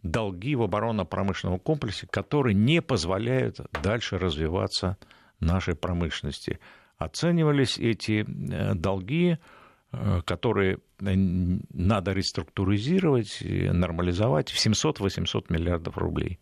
долги 0.03 0.55
в 0.55 0.63
оборонно-промышленном 0.63 1.59
комплексе, 1.59 2.07
которые 2.07 2.53
не 2.53 2.81
позволяют 2.81 3.59
дальше 3.81 4.17
развиваться 4.17 4.97
нашей 5.39 5.75
промышленности. 5.75 6.59
Оценивались 7.03 7.79
эти 7.79 8.23
э, 8.23 8.75
долги, 8.75 9.37
э, 9.91 10.21
которые 10.23 10.77
надо 10.99 12.11
реструктуризировать, 12.11 13.39
нормализовать 13.41 14.51
в 14.51 14.63
700-800 14.63 15.45
миллиардов 15.49 15.97
рублей. 15.97 16.37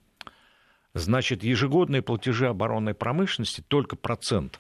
Значит, 0.94 1.46
ежегодные 1.46 2.02
платежи 2.02 2.46
оборонной 2.48 2.94
промышленности 2.94 3.64
только 3.66 3.96
процент 3.96 4.60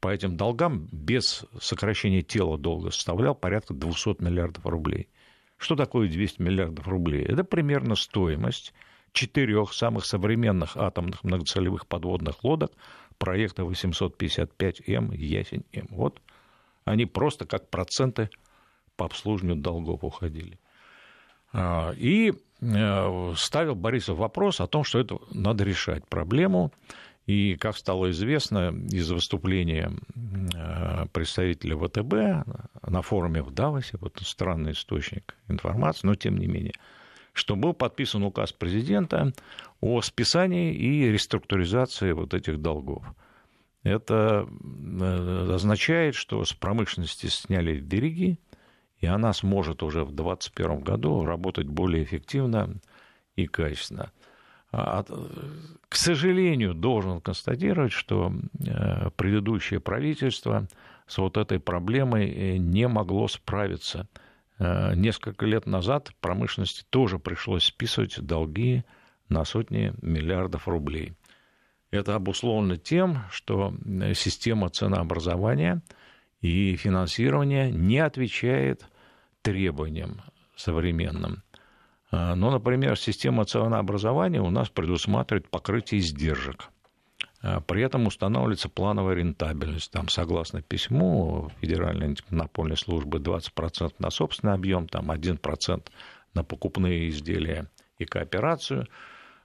по 0.00 0.08
этим 0.08 0.38
долгам 0.38 0.88
без 0.90 1.44
сокращения 1.60 2.22
тела 2.22 2.56
долга 2.56 2.90
составлял 2.90 3.34
порядка 3.34 3.74
200 3.74 4.22
миллиардов 4.22 4.64
рублей. 4.64 5.10
Что 5.58 5.76
такое 5.76 6.08
200 6.08 6.40
миллиардов 6.40 6.88
рублей? 6.88 7.24
Это 7.24 7.44
примерно 7.44 7.94
стоимость 7.94 8.72
четырех 9.12 9.72
самых 9.72 10.06
современных 10.06 10.76
атомных 10.76 11.24
многоцелевых 11.24 11.86
подводных 11.86 12.44
лодок 12.44 12.72
проекта 13.18 13.62
855М 13.62 15.14
«Ясень-М». 15.16 15.88
Вот 15.90 16.20
они 16.84 17.06
просто 17.06 17.46
как 17.46 17.68
проценты 17.68 18.30
по 18.96 19.06
обслуживанию 19.06 19.56
долгов 19.56 20.04
уходили. 20.04 20.58
А, 21.52 21.92
и 21.96 22.32
Э, 22.60 23.34
ставил 23.36 23.74
Борисов 23.74 24.18
вопрос 24.18 24.60
о 24.60 24.66
том, 24.66 24.84
что 24.84 24.98
это 24.98 25.18
надо 25.32 25.64
решать 25.64 26.06
проблему. 26.06 26.72
И, 27.26 27.56
как 27.56 27.76
стало 27.76 28.10
известно 28.12 28.72
из 28.88 29.10
выступления 29.10 29.90
э, 30.54 31.06
представителя 31.12 31.76
ВТБ 31.76 32.88
на 32.88 33.02
форуме 33.02 33.42
в 33.42 33.50
Давосе, 33.50 33.98
вот 34.00 34.20
странный 34.22 34.72
источник 34.72 35.34
информации, 35.48 36.06
но 36.06 36.14
тем 36.14 36.38
не 36.38 36.46
менее, 36.46 36.74
что 37.36 37.54
был 37.54 37.74
подписан 37.74 38.22
указ 38.22 38.52
президента 38.52 39.32
о 39.80 40.00
списании 40.00 40.74
и 40.74 41.10
реструктуризации 41.10 42.12
вот 42.12 42.32
этих 42.32 42.60
долгов. 42.62 43.04
Это 43.82 44.48
э, 44.48 45.50
означает, 45.54 46.14
что 46.14 46.44
с 46.44 46.52
промышленности 46.54 47.26
сняли 47.26 47.78
береги, 47.78 48.40
и 48.98 49.06
она 49.06 49.34
сможет 49.34 49.82
уже 49.82 50.04
в 50.04 50.12
2021 50.12 50.80
году 50.80 51.24
работать 51.24 51.66
более 51.66 52.02
эффективно 52.02 52.80
и 53.36 53.46
качественно. 53.46 54.10
А 54.72 55.04
к 55.88 55.94
сожалению, 55.94 56.74
должен 56.74 57.20
констатировать, 57.20 57.92
что 57.92 58.32
э, 58.66 59.10
предыдущее 59.16 59.80
правительство 59.80 60.66
с 61.06 61.18
вот 61.18 61.36
этой 61.36 61.60
проблемой 61.60 62.30
э, 62.30 62.56
не 62.56 62.88
могло 62.88 63.28
справиться. 63.28 64.08
Э, 64.58 64.94
несколько 64.94 65.46
лет 65.46 65.66
назад 65.66 66.12
промышленности 66.20 66.84
тоже 66.90 67.18
пришлось 67.18 67.64
списывать 67.64 68.20
долги 68.20 68.84
на 69.28 69.44
сотни 69.44 69.92
миллиардов 70.02 70.68
рублей. 70.68 71.14
Это 71.90 72.14
обусловлено 72.14 72.76
тем, 72.76 73.24
что 73.30 73.74
система 74.14 74.68
ценообразования– 74.68 75.82
и 76.40 76.76
финансирование 76.76 77.70
не 77.70 77.98
отвечает 77.98 78.86
требованиям 79.42 80.22
современным. 80.54 81.42
А, 82.10 82.34
Но, 82.34 82.46
ну, 82.46 82.52
например, 82.52 82.96
система 82.96 83.44
ценообразования 83.44 84.40
у 84.40 84.50
нас 84.50 84.68
предусматривает 84.68 85.50
покрытие 85.50 86.00
издержек. 86.00 86.68
А, 87.46 87.60
при 87.60 87.82
этом 87.82 88.06
устанавливается 88.06 88.68
плановая 88.68 89.14
рентабельность. 89.14 89.92
Там, 89.92 90.08
согласно 90.08 90.62
письму 90.62 91.52
Федеральной 91.60 92.06
антимонопольной 92.06 92.76
службы, 92.76 93.18
20% 93.18 93.94
на 93.98 94.10
собственный 94.10 94.54
объем, 94.54 94.88
там 94.88 95.12
1% 95.12 95.86
на 96.34 96.44
покупные 96.44 97.08
изделия 97.08 97.70
и 97.98 98.04
кооперацию. 98.04 98.88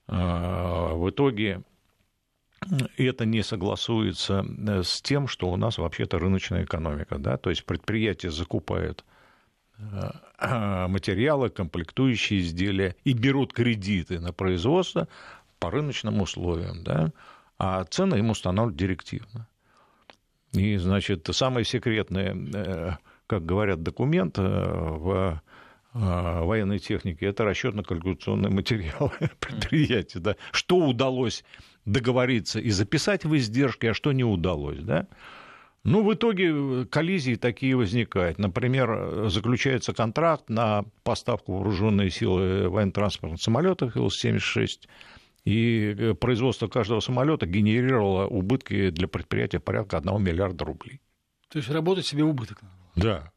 А, 0.07 0.93
в 0.95 1.09
итоге 1.11 1.61
это 2.97 3.25
не 3.25 3.43
согласуется 3.43 4.45
э, 4.67 4.83
с 4.83 5.01
тем, 5.01 5.27
что 5.27 5.49
у 5.49 5.55
нас 5.55 5.77
вообще-то 5.77 6.17
рыночная 6.19 6.63
экономика, 6.63 7.17
да, 7.17 7.37
то 7.37 7.49
есть 7.49 7.65
предприятие 7.65 8.31
закупает 8.31 9.03
материалы, 10.39 11.49
комплектующие 11.49 12.41
изделия 12.41 12.95
и 13.03 13.13
берут 13.13 13.53
кредиты 13.53 14.19
на 14.19 14.31
производство 14.31 15.07
по 15.59 15.71
рыночным 15.71 16.21
условиям, 16.21 16.83
да, 16.83 17.11
а 17.63 17.84
цены 17.84 18.15
им 18.15 18.32
устанавливают 18.32 18.76
директивно. 18.76 19.47
И, 20.52 20.78
значит, 20.78 21.30
самые 21.32 21.63
секретные, 21.63 22.36
э, 22.56 22.93
как 23.28 23.45
говорят, 23.45 23.84
документы 23.84 24.41
э, 24.41 24.89
в 24.97 25.41
э, 25.93 26.43
военной 26.43 26.80
технике 26.80 27.28
это 27.28 27.43
расчетно-калькуляционные 27.43 28.50
материалы 28.50 29.12
предприятия, 29.39 30.17
да, 30.17 30.38
что 30.52 30.78
удалось 30.78 31.43
договориться 31.86 32.60
и 32.60 32.71
записать 32.71 33.26
в 33.26 33.38
издержки, 33.38 33.86
а 33.86 33.93
что 33.93 34.12
не 34.12 34.24
удалось, 34.24 34.80
да. 34.80 35.06
Ну, 35.84 36.04
в 36.04 36.12
итоге 36.15 36.86
коллизии 36.86 37.36
такие 37.36 37.76
возникают. 37.76 38.39
Например, 38.39 39.30
заключается 39.30 39.93
контракт 39.93 40.50
на 40.50 40.86
поставку 41.04 41.54
вооруженной 41.54 42.10
силы 42.10 42.69
военно-транспортных 42.69 43.39
самолетов 43.39 43.95
Ил-76, 43.95 44.88
и 45.45 45.95
э, 45.97 46.13
производство 46.13 46.67
каждого 46.67 46.99
самолета 46.99 47.45
генерировало 47.45 48.27
убытки 48.27 48.89
для 48.89 49.08
предприятия 49.08 49.60
порядка 49.60 49.97
1 49.97 50.21
миллиарда 50.21 50.65
рублей. 50.65 51.01
То 51.49 51.58
есть 51.58 51.69
работать 51.69 52.06
себе 52.06 52.23
убыток 52.23 52.62
надо? 52.62 52.75
Да. 52.95 53.32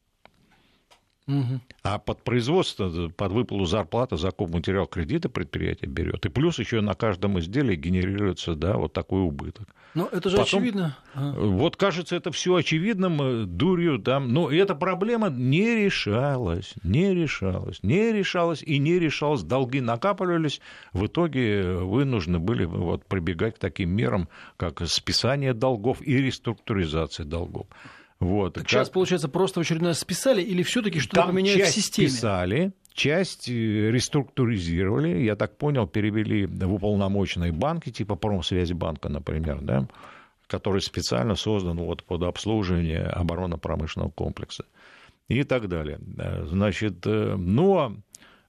Угу. 1.27 1.61
А 1.83 1.99
под 1.99 2.23
производство, 2.23 3.09
под 3.09 3.33
выплату 3.33 3.65
зарплаты, 3.65 4.19
закуп 4.19 4.51
материал 4.51 4.87
кредита 4.87 5.31
предприятие 5.31 5.91
берет. 5.91 6.27
И 6.27 6.29
плюс 6.29 6.59
еще 6.59 6.83
на 6.83 6.95
каждом 6.95 7.39
изделии 7.39 7.77
генерируется 7.77 8.55
да, 8.55 8.77
вот 8.77 8.93
такой 8.93 9.23
убыток. 9.23 9.69
Но 9.95 10.07
это 10.13 10.29
же 10.29 10.37
Потом, 10.37 10.59
очевидно. 10.61 10.99
Вот 11.15 11.77
кажется, 11.77 12.17
это 12.17 12.31
все 12.31 12.57
очевидным, 12.57 13.23
э, 13.23 13.45
дурью 13.47 13.99
там. 14.01 14.35
Но 14.35 14.51
эта 14.51 14.75
проблема 14.75 15.31
не 15.31 15.85
решалась, 15.85 16.75
не 16.83 17.15
решалась, 17.15 17.83
не 17.83 18.13
решалась 18.13 18.63
и 18.63 18.79
не 18.79 18.99
решалась. 18.99 19.43
Долги 19.43 19.81
накапливались. 19.81 20.61
В 20.93 21.07
итоге 21.07 21.77
вынуждены 21.77 22.39
были 22.39 22.67
вот, 22.67 23.07
прибегать 23.07 23.55
к 23.55 23.59
таким 23.59 23.91
мерам, 23.91 24.29
как 24.59 24.87
списание 24.87 25.55
долгов 25.55 26.03
и 26.03 26.19
реструктуризация 26.19 27.25
долгов. 27.25 27.67
Вот. 28.25 28.55
Так 28.55 28.63
как... 28.65 28.71
сейчас, 28.71 28.91
получается, 28.91 29.29
просто 29.29 29.61
в 29.61 29.63
очередной 29.63 29.91
раз 29.91 30.01
списали 30.01 30.43
или 30.43 30.63
все 30.63 30.83
таки 30.83 30.99
что-то 30.99 31.27
поменяли 31.27 31.63
в 31.63 31.69
системе? 31.69 32.09
списали, 32.09 32.73
часть 32.93 33.49
э, 33.49 33.91
реструктуризировали, 33.91 35.23
я 35.23 35.37
так 35.37 35.59
понял, 35.59 35.87
перевели 35.87 36.47
в 36.47 36.73
уполномоченные 36.73 37.53
банки, 37.53 37.91
типа 37.91 38.17
Промсвязьбанка, 38.17 39.11
например, 39.11 39.61
да, 39.61 39.87
который 40.47 40.81
специально 40.81 41.35
создан 41.35 41.77
вот 41.77 42.03
под 42.03 42.23
обслуживание 42.23 43.03
оборонно-промышленного 43.03 44.11
комплекса 44.11 44.65
и 45.29 45.43
так 45.45 45.69
далее. 45.69 45.99
Значит, 46.47 47.07
э, 47.07 47.37
но 47.37 47.95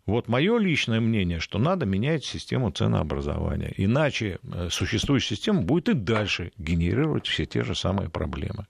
вот 0.06 0.28
мое 0.28 0.58
личное 0.58 1.02
мнение, 1.02 1.40
что 1.40 1.58
надо 1.58 1.86
менять 1.86 2.24
систему 2.24 2.72
ценообразования, 2.72 3.74
иначе 3.76 4.40
э, 4.42 4.70
существующая 4.70 5.36
система 5.36 5.64
будет 5.64 5.90
и 5.90 5.94
дальше 5.94 6.54
генерировать 6.58 7.28
все 7.28 7.46
те 7.46 7.64
же 7.64 7.76
самые 7.76 8.10
проблемы. 8.10 8.68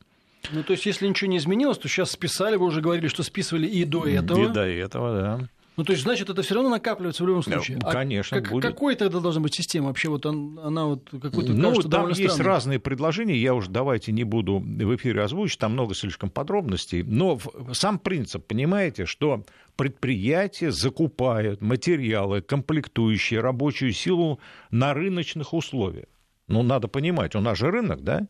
Ну, 0.51 0.63
то 0.63 0.73
есть, 0.73 0.85
если 0.85 1.07
ничего 1.07 1.29
не 1.29 1.37
изменилось, 1.37 1.77
то 1.77 1.87
сейчас 1.87 2.11
списали, 2.11 2.55
вы 2.55 2.65
уже 2.65 2.81
говорили, 2.81 3.07
что 3.07 3.23
списывали 3.23 3.67
и 3.67 3.85
до 3.85 4.07
этого. 4.07 4.43
И 4.43 4.47
до 4.47 4.65
этого, 4.65 5.19
да. 5.19 5.49
Ну, 5.77 5.83
то 5.83 5.91
есть, 5.91 6.03
значит, 6.03 6.29
это 6.29 6.41
все 6.41 6.55
равно 6.55 6.69
накапливается 6.69 7.23
в 7.23 7.27
любом 7.27 7.43
случае. 7.43 7.77
Ну, 7.81 7.89
конечно, 7.89 8.37
а 8.37 8.41
как, 8.41 8.51
будет. 8.51 8.63
Какой 8.63 8.95
тогда 8.95 9.19
должна 9.19 9.41
быть 9.41 9.53
система 9.53 9.87
вообще? 9.87 10.07
Вот 10.07 10.25
она 10.25 10.85
вот 10.85 11.09
какой-то 11.09 11.51
Ну, 11.51 11.69
кажется, 11.69 11.89
там 11.89 12.07
есть 12.09 12.31
странной. 12.31 12.45
разные 12.45 12.79
предложения, 12.79 13.35
я 13.35 13.53
уже 13.53 13.69
давайте 13.69 14.13
не 14.13 14.23
буду 14.23 14.59
в 14.59 14.95
эфире 14.95 15.23
озвучить, 15.23 15.59
там 15.59 15.73
много 15.73 15.93
слишком 15.93 16.29
подробностей, 16.29 17.03
но 17.03 17.39
сам 17.73 17.99
принцип, 17.99 18.45
понимаете, 18.47 19.05
что 19.05 19.43
предприятия 19.75 20.71
закупают 20.71 21.61
материалы, 21.61 22.41
комплектующие, 22.41 23.41
рабочую 23.41 23.91
силу 23.91 24.39
на 24.71 24.93
рыночных 24.93 25.53
условиях. 25.53 26.07
Ну, 26.47 26.63
надо 26.63 26.87
понимать, 26.87 27.35
у 27.35 27.41
нас 27.41 27.57
же 27.57 27.69
рынок, 27.69 28.01
да? 28.01 28.27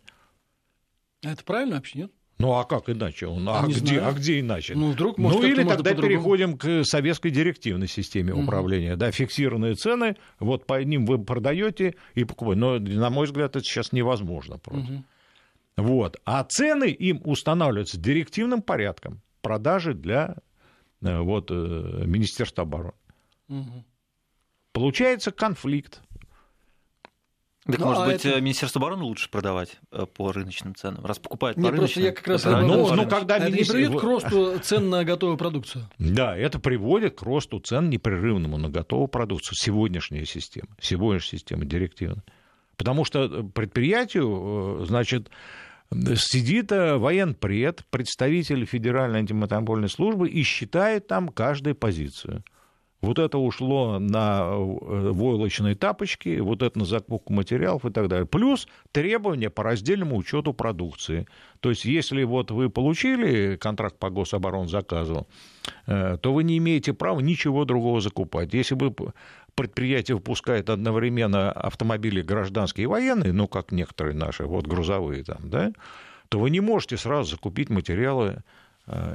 Это 1.26 1.44
правильно 1.44 1.76
вообще, 1.76 2.00
нет? 2.00 2.12
Ну 2.38 2.54
а 2.54 2.66
как 2.66 2.90
иначе? 2.90 3.28
А, 3.30 3.66
где, 3.66 4.00
а 4.02 4.12
где 4.12 4.42
иначе? 4.42 4.76
Ну, 4.76 4.92
вдруг, 4.92 5.18
может, 5.18 5.40
ну 5.40 5.48
или 5.48 5.64
тогда 5.64 5.94
переходим 5.94 6.58
к 6.58 6.84
советской 6.84 7.30
директивной 7.30 7.88
системе 7.88 8.34
угу. 8.34 8.44
управления. 8.44 8.98
Да, 8.98 9.10
фиксированные 9.12 9.76
цены, 9.76 10.18
вот 10.40 10.68
по 10.68 10.84
ним 10.84 11.06
вы 11.06 11.18
продаете 11.18 11.96
и 12.14 12.26
покупаете. 12.26 12.60
Но, 12.60 12.78
на 12.78 13.10
мой 13.10 13.26
взгляд, 13.26 13.56
это 13.56 13.64
сейчас 13.64 13.94
невозможно 13.94 14.58
просто. 14.58 14.92
Угу. 14.92 15.04
Вот. 15.78 16.18
А 16.26 16.44
цены 16.44 16.90
им 16.90 17.22
устанавливаются 17.24 17.98
директивным 17.98 18.62
порядком 18.62 19.22
продажи 19.42 19.94
для 19.94 20.36
э, 21.02 21.20
вот, 21.20 21.52
э, 21.52 21.54
Министерства 21.54 22.64
обороны. 22.64 22.94
Угу. 23.48 23.86
Получается 24.74 25.32
конфликт. 25.32 26.02
Так, 27.65 27.80
ну, 27.80 27.86
может 27.88 28.04
а 28.04 28.06
быть, 28.06 28.25
это... 28.25 28.41
Министерство 28.41 28.80
обороны 28.80 29.04
лучше 29.06 29.30
продавать 29.30 29.80
э, 29.91 30.06
по 30.06 30.32
рыночным 30.32 30.75
ценам, 30.75 31.04
раз 31.04 31.17
покупают 31.17 31.58
Нет, 31.58 31.71
по 31.71 31.71
рыночным. 31.71 32.06
я 32.06 32.12
как 32.12 32.28
раз... 32.28 32.45
Ну, 32.45 32.62
ну, 32.62 32.95
ну, 32.95 33.08
когда 33.10 33.38
это 33.38 33.47
министр... 33.47 33.78
не 33.78 33.86
приведет 33.86 34.01
к 34.01 34.04
росту 34.04 34.60
цен 34.60 34.89
на 34.91 35.04
готовую 35.04 35.38
продукцию? 35.38 35.89
Да, 35.97 36.38
это 36.38 36.60
приводит 36.60 37.15
к 37.15 37.23
росту 37.23 37.60
цен 37.60 37.89
непрерывному 37.89 38.58
на 38.58 38.69
готовую 38.69 39.08
продукцию. 39.08 39.56
Сегодняшняя 39.58 40.25
система, 40.25 40.67
сегодняшняя 40.80 41.39
система 41.39 41.65
директивная. 41.65 42.23
Потому 42.78 43.04
что 43.04 43.43
предприятию, 43.43 44.82
э, 44.82 44.86
значит, 44.86 45.32
сидит 46.17 46.71
э, 46.71 46.97
военпред, 46.97 47.84
представитель 47.89 48.65
Федеральной 48.65 49.19
антимонопольной 49.19 49.89
службы 49.89 50.30
и 50.30 50.43
считает 50.43 51.08
там 51.08 51.30
каждую 51.30 51.75
позицию. 51.75 52.43
Вот 53.06 53.20
это 53.20 53.38
ушло 53.38 54.00
на 54.00 54.41
э, 54.41 55.12
войлочные 55.12 55.76
тапочки, 55.76 56.39
вот 56.39 56.63
это 56.63 56.80
на 56.80 56.86
закупку 56.86 57.34
материалов 57.34 57.86
и 57.86 57.91
так 57.91 58.08
далее. 58.08 58.26
Плюс 58.26 58.68
требования 58.91 59.50
по 59.50 59.63
раздельному 59.63 60.18
учету 60.18 60.54
продукции. 60.54 61.28
То 61.60 61.70
есть, 61.70 61.86
если 61.86 62.24
вот 62.24 62.50
вы 62.50 62.70
получили 62.70 63.58
контракт 63.58 63.98
по 64.00 64.10
гособоронзаказу, 64.10 65.28
э, 65.86 66.18
то 66.20 66.34
вы 66.34 66.44
не 66.44 66.58
имеете 66.58 66.94
права 66.94 67.20
ничего 67.20 67.63
другого 67.65 68.02
закупать. 68.02 68.54
Если 68.54 68.74
бы 68.74 68.94
предприятие 69.54 70.15
выпускает 70.15 70.70
одновременно 70.70 71.52
автомобили 71.52 72.24
гражданские 72.24 72.86
и 72.86 72.88
военные, 72.88 73.34
ну, 73.34 73.48
как 73.48 73.72
некоторые 73.72 74.15
наши, 74.15 74.46
вот 74.46 74.65
грузовые 74.65 75.24
там, 75.24 75.50
да, 75.50 75.72
то 76.30 76.39
вы 76.39 76.50
не 76.50 76.60
можете 76.60 76.98
сразу 76.98 77.32
закупить 77.32 77.70
материалы 77.70 78.44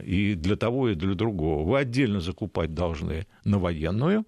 и 0.04 0.35
для 0.35 0.56
того, 0.56 0.88
и 0.88 0.94
для 0.94 1.14
другого. 1.14 1.64
Вы 1.64 1.78
отдельно 1.78 2.20
закупать 2.20 2.74
должны 2.74 3.26
на 3.44 3.59
военную 3.59 4.26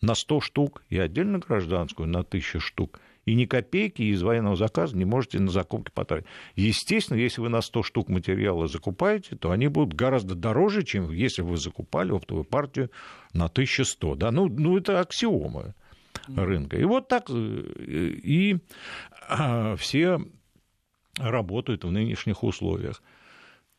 на 0.00 0.14
100 0.14 0.40
штук 0.40 0.82
и 0.88 0.98
отдельно 0.98 1.38
гражданскую 1.38 2.08
на 2.08 2.20
1000 2.20 2.60
штук. 2.60 3.00
И 3.26 3.34
ни 3.34 3.44
копейки 3.44 4.02
из 4.02 4.22
военного 4.22 4.56
заказа 4.56 4.96
не 4.96 5.04
можете 5.04 5.38
на 5.40 5.50
закупки 5.50 5.90
потратить. 5.92 6.26
Естественно, 6.56 7.18
если 7.18 7.42
вы 7.42 7.50
на 7.50 7.60
100 7.60 7.82
штук 7.82 8.08
материала 8.08 8.66
закупаете, 8.66 9.36
то 9.36 9.50
они 9.50 9.68
будут 9.68 9.94
гораздо 9.94 10.34
дороже, 10.34 10.84
чем 10.84 11.12
если 11.12 11.42
вы 11.42 11.58
закупали 11.58 12.12
оптовую 12.12 12.44
партию 12.44 12.90
на 13.34 13.44
1100. 13.46 14.14
Да? 14.14 14.30
Ну, 14.30 14.48
ну 14.48 14.78
это 14.78 15.00
аксиома 15.00 15.74
рынка. 16.28 16.78
И 16.78 16.84
вот 16.84 17.08
так 17.08 17.28
э, 17.28 17.32
и 17.34 18.56
а, 19.28 19.76
все 19.76 20.18
работают 21.18 21.84
в 21.84 21.90
нынешних 21.90 22.42
условиях. 22.42 23.02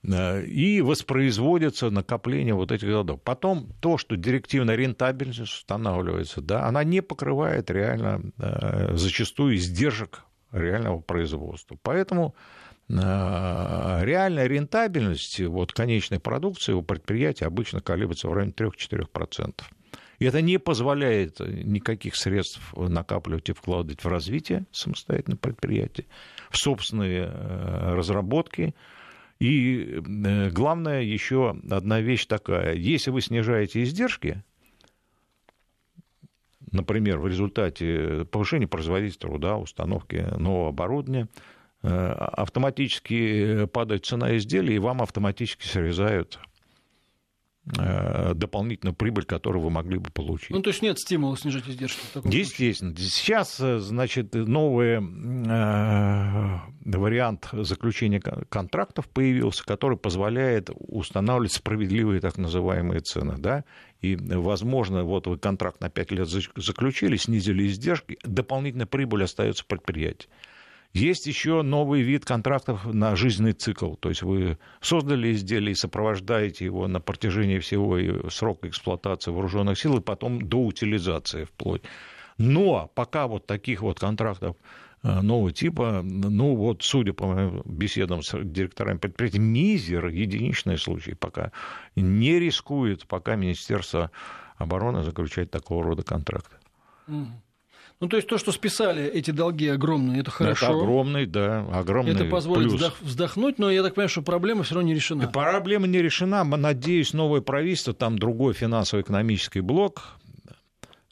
Э, 0.04 0.44
и 0.44 0.82
воспроизводится 0.82 1.90
накопление 1.90 2.54
вот 2.54 2.72
этих 2.72 2.88
годов. 2.88 3.22
Потом 3.22 3.70
то, 3.82 3.98
что 3.98 4.16
директивная 4.16 4.76
рентабельность 4.76 5.40
устанавливается, 5.40 6.42
да, 6.42 6.66
она 6.66 6.84
не 6.84 7.02
покрывает 7.02 7.70
реально 7.70 8.22
э, 8.38 8.96
зачастую 8.96 9.56
издержек 9.56 10.24
реального 10.52 11.02
производства. 11.02 11.78
Поэтому 11.84 12.36
э, 12.90 12.94
реальная 12.94 14.48
рентабельность 14.48 15.40
вот, 15.40 15.72
конечной 15.72 16.20
продукции 16.20 16.74
у 16.74 16.82
предприятия 16.82 17.46
обычно 17.46 17.82
колеблется 17.82 18.28
в 18.28 18.34
районе 18.34 18.54
3-4%. 18.54 19.62
И 20.18 20.26
это 20.26 20.42
не 20.42 20.60
позволяет 20.60 21.40
никаких 21.40 22.16
средств 22.16 22.62
накапливать 22.76 23.50
и 23.50 23.54
вкладывать 23.54 24.04
в 24.04 24.08
развитие 24.08 24.66
самостоятельного 24.72 25.40
предприятия, 25.40 26.06
в 26.52 26.58
собственные 26.58 27.26
разработки, 27.26 28.76
и 29.42 29.96
э, 29.96 30.52
главное 30.52 31.02
еще 31.02 31.58
одна 31.72 32.00
вещь 32.00 32.28
такая. 32.28 32.76
Если 32.76 33.10
вы 33.10 33.22
снижаете 33.22 33.82
издержки, 33.82 34.44
например, 36.72 37.18
в 37.18 37.26
результате 37.26 38.26
повышения 38.26 38.68
производительности 38.68 39.22
труда, 39.22 39.58
установки 39.58 40.28
нового 40.38 40.70
оборудования, 40.70 41.28
э, 41.82 41.88
автоматически 41.88 43.66
падает 43.66 44.06
цена 44.06 44.38
изделия, 44.38 44.76
и 44.76 44.80
вам 44.80 45.02
автоматически 45.02 45.66
срезают 45.66 46.40
дополнительную 47.64 48.96
прибыль, 48.96 49.24
которую 49.24 49.62
вы 49.64 49.70
могли 49.70 50.00
бы 50.00 50.10
получить. 50.10 50.50
Ну, 50.50 50.62
то 50.62 50.72
есть 50.72 50.82
нет 50.82 50.98
стимула 50.98 51.38
снижать 51.38 51.70
издержки? 51.70 52.02
Естественно. 52.26 52.96
Сейчас, 52.98 53.60
э, 53.60 53.78
значит, 53.78 54.34
новый 54.34 54.96
э, 54.96 56.60
вариант 56.86 57.50
заключения 57.54 58.20
контрактов 58.20 59.08
появился, 59.08 59.64
который 59.64 59.98
позволяет 59.98 60.72
устанавливать 60.74 61.54
справедливые 61.54 62.20
так 62.20 62.38
называемые 62.38 63.02
цены. 63.02 63.36
Да? 63.38 63.64
И, 64.02 64.16
возможно, 64.16 65.04
вот 65.04 65.28
вы 65.28 65.38
контракт 65.38 65.82
на 65.82 65.90
5 65.92 66.12
лет 66.12 66.28
заключили, 66.28 67.16
снизили 67.16 67.68
издержки, 67.68 68.18
дополнительная 68.24 68.88
прибыль 68.88 69.24
остается 69.24 69.64
предприятию. 69.66 70.30
Есть 70.94 71.26
еще 71.26 71.62
новый 71.62 72.02
вид 72.02 72.26
контрактов 72.26 72.86
на 72.86 73.16
жизненный 73.16 73.54
цикл. 73.54 73.96
То 73.96 74.10
есть 74.10 74.24
вы 74.24 74.58
создали 74.82 75.32
изделие 75.32 75.72
и 75.72 75.76
сопровождаете 75.76 76.66
его 76.66 76.88
на 76.88 77.00
протяжении 77.00 77.60
всего 77.60 77.98
срока 78.30 78.68
эксплуатации 78.68 79.32
вооруженных 79.32 79.80
сил 79.80 79.98
и 79.98 80.02
потом 80.02 80.42
до 80.42 80.58
утилизации 80.58 81.46
вплоть. 81.46 81.84
Но 82.38 82.92
пока 82.94 83.28
вот 83.28 83.46
таких 83.46 83.82
вот 83.82 84.00
контрактов 84.00 84.58
э, 85.04 85.22
нового 85.22 85.52
типа, 85.52 86.02
ну 86.04 86.56
вот, 86.56 86.84
судя 86.84 87.14
по 87.14 87.28
моим 87.28 87.62
беседам 87.66 88.22
с 88.22 88.38
директорами 88.44 88.98
предприятий, 88.98 89.40
мизер, 89.40 90.08
единичный 90.08 90.78
случай 90.78 91.14
пока 91.14 91.52
не 91.96 92.40
рискует, 92.40 93.08
пока 93.08 93.36
Министерство 93.36 94.12
обороны 94.58 95.04
заключать 95.04 95.52
такого 95.52 95.84
рода 95.84 96.04
контракты. 96.04 96.56
Ну, 98.02 98.08
то 98.08 98.18
есть 98.18 98.28
то, 98.28 98.40
что 98.40 98.52
списали 98.52 99.06
эти 99.06 99.30
долги 99.30 99.68
огромные, 99.68 100.22
это 100.22 100.32
хорошо. 100.32 100.66
Это 100.66 100.76
огромный, 100.76 101.28
да, 101.28 101.64
огромный 101.72 102.14
Это 102.14 102.26
позволит 102.26 102.70
плюс. 102.70 102.94
вздохнуть, 103.00 103.60
но 103.60 103.70
я 103.70 103.84
так 103.84 103.94
понимаю, 103.94 104.10
что 104.10 104.24
проблема 104.24 104.64
все 104.64 104.74
равно 104.74 104.88
не 104.88 104.96
решена. 104.96 105.28
Проблема 105.28 105.86
не 105.86 106.02
решена. 106.02 106.44
Надеюсь, 106.44 107.14
новое 107.14 107.42
правительство, 107.42 107.94
там 107.94 108.18
другой 108.18 108.56
финансово-экономический 108.56 109.62
блок, 109.62 110.18